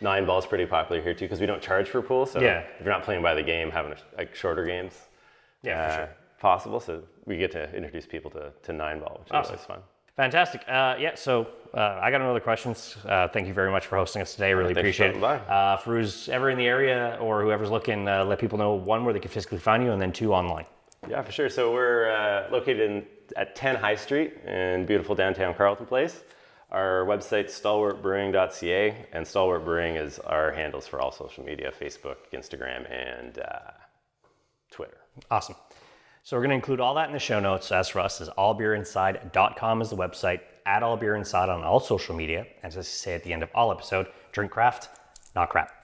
Nine 0.00 0.26
ball's 0.26 0.46
pretty 0.46 0.66
popular 0.66 1.00
here 1.00 1.14
too 1.14 1.24
because 1.26 1.40
we 1.40 1.46
don't 1.46 1.62
charge 1.62 1.88
for 1.88 2.02
pool. 2.02 2.26
So 2.26 2.40
Yeah. 2.40 2.60
if 2.78 2.84
you're 2.84 2.92
not 2.92 3.04
playing 3.04 3.22
by 3.22 3.34
the 3.34 3.42
game, 3.42 3.70
having 3.70 3.92
a, 3.92 3.96
like 4.16 4.34
shorter 4.34 4.64
games. 4.66 4.94
Yeah, 5.62 5.86
for 5.88 5.92
uh, 5.92 5.96
sure. 6.06 6.14
Possible. 6.40 6.80
So 6.80 7.02
we 7.26 7.36
get 7.38 7.52
to 7.52 7.72
introduce 7.74 8.06
people 8.06 8.30
to, 8.32 8.52
to 8.64 8.72
nine 8.72 8.98
ball, 9.00 9.18
which 9.20 9.28
is 9.28 9.46
always 9.50 9.64
fun. 9.64 9.80
Fantastic. 10.16 10.62
Uh, 10.68 10.94
yeah, 10.98 11.14
so 11.16 11.48
uh, 11.74 11.98
I 12.00 12.10
got 12.10 12.20
no 12.20 12.30
other 12.30 12.40
questions. 12.40 12.96
Uh, 13.04 13.26
thank 13.28 13.48
you 13.48 13.52
very 13.52 13.70
much 13.70 13.86
for 13.86 13.96
hosting 13.96 14.22
us 14.22 14.32
today. 14.32 14.54
Really 14.54 14.72
Thanks 14.74 14.78
appreciate 14.78 15.16
it. 15.16 15.20
by. 15.20 15.38
Uh, 15.38 15.76
for 15.76 15.96
who's 15.96 16.28
ever 16.28 16.50
in 16.50 16.58
the 16.58 16.66
area 16.66 17.18
or 17.20 17.42
whoever's 17.42 17.70
looking, 17.70 18.06
uh, 18.06 18.24
let 18.24 18.38
people 18.38 18.56
know 18.56 18.74
one, 18.74 19.04
where 19.04 19.12
they 19.12 19.18
can 19.18 19.30
physically 19.30 19.58
find 19.58 19.82
you, 19.82 19.90
and 19.90 20.00
then 20.00 20.12
two, 20.12 20.32
online. 20.32 20.66
Yeah, 21.08 21.22
for 21.22 21.32
sure. 21.32 21.48
So 21.48 21.72
we're 21.72 22.10
uh, 22.10 22.48
located 22.50 22.90
in, 22.90 23.06
at 23.36 23.56
10 23.56 23.76
High 23.76 23.96
Street 23.96 24.34
in 24.46 24.86
beautiful 24.86 25.16
downtown 25.16 25.52
Carleton 25.54 25.86
Place. 25.86 26.22
Our 26.70 27.04
website, 27.06 27.46
stalwartbrewing.ca, 27.46 29.06
and 29.12 29.26
Stalwart 29.26 29.64
Brewing 29.64 29.96
is 29.96 30.18
our 30.20 30.50
handles 30.50 30.86
for 30.86 31.00
all 31.00 31.12
social 31.12 31.44
media 31.44 31.72
Facebook, 31.78 32.16
Instagram, 32.32 32.90
and 32.90 33.38
uh, 33.38 33.58
Twitter. 34.70 34.98
Awesome. 35.30 35.56
So 36.24 36.38
we're 36.38 36.40
going 36.44 36.50
to 36.50 36.56
include 36.56 36.80
all 36.80 36.94
that 36.94 37.08
in 37.08 37.12
the 37.12 37.18
show 37.18 37.38
notes. 37.38 37.70
As 37.70 37.90
for 37.90 38.00
us, 38.00 38.22
is 38.22 38.30
allbeerinside.com 38.30 39.82
is 39.82 39.90
the 39.90 39.96
website. 39.96 40.40
Add 40.64 40.82
All 40.82 40.96
Beer 40.96 41.16
Inside 41.16 41.50
on 41.50 41.62
all 41.62 41.80
social 41.80 42.16
media. 42.16 42.46
As 42.62 42.78
I 42.78 42.80
say 42.80 43.14
at 43.14 43.22
the 43.24 43.32
end 43.34 43.42
of 43.42 43.50
all 43.54 43.70
episode, 43.70 44.06
drink 44.32 44.50
craft, 44.50 44.88
not 45.36 45.50
crap. 45.50 45.83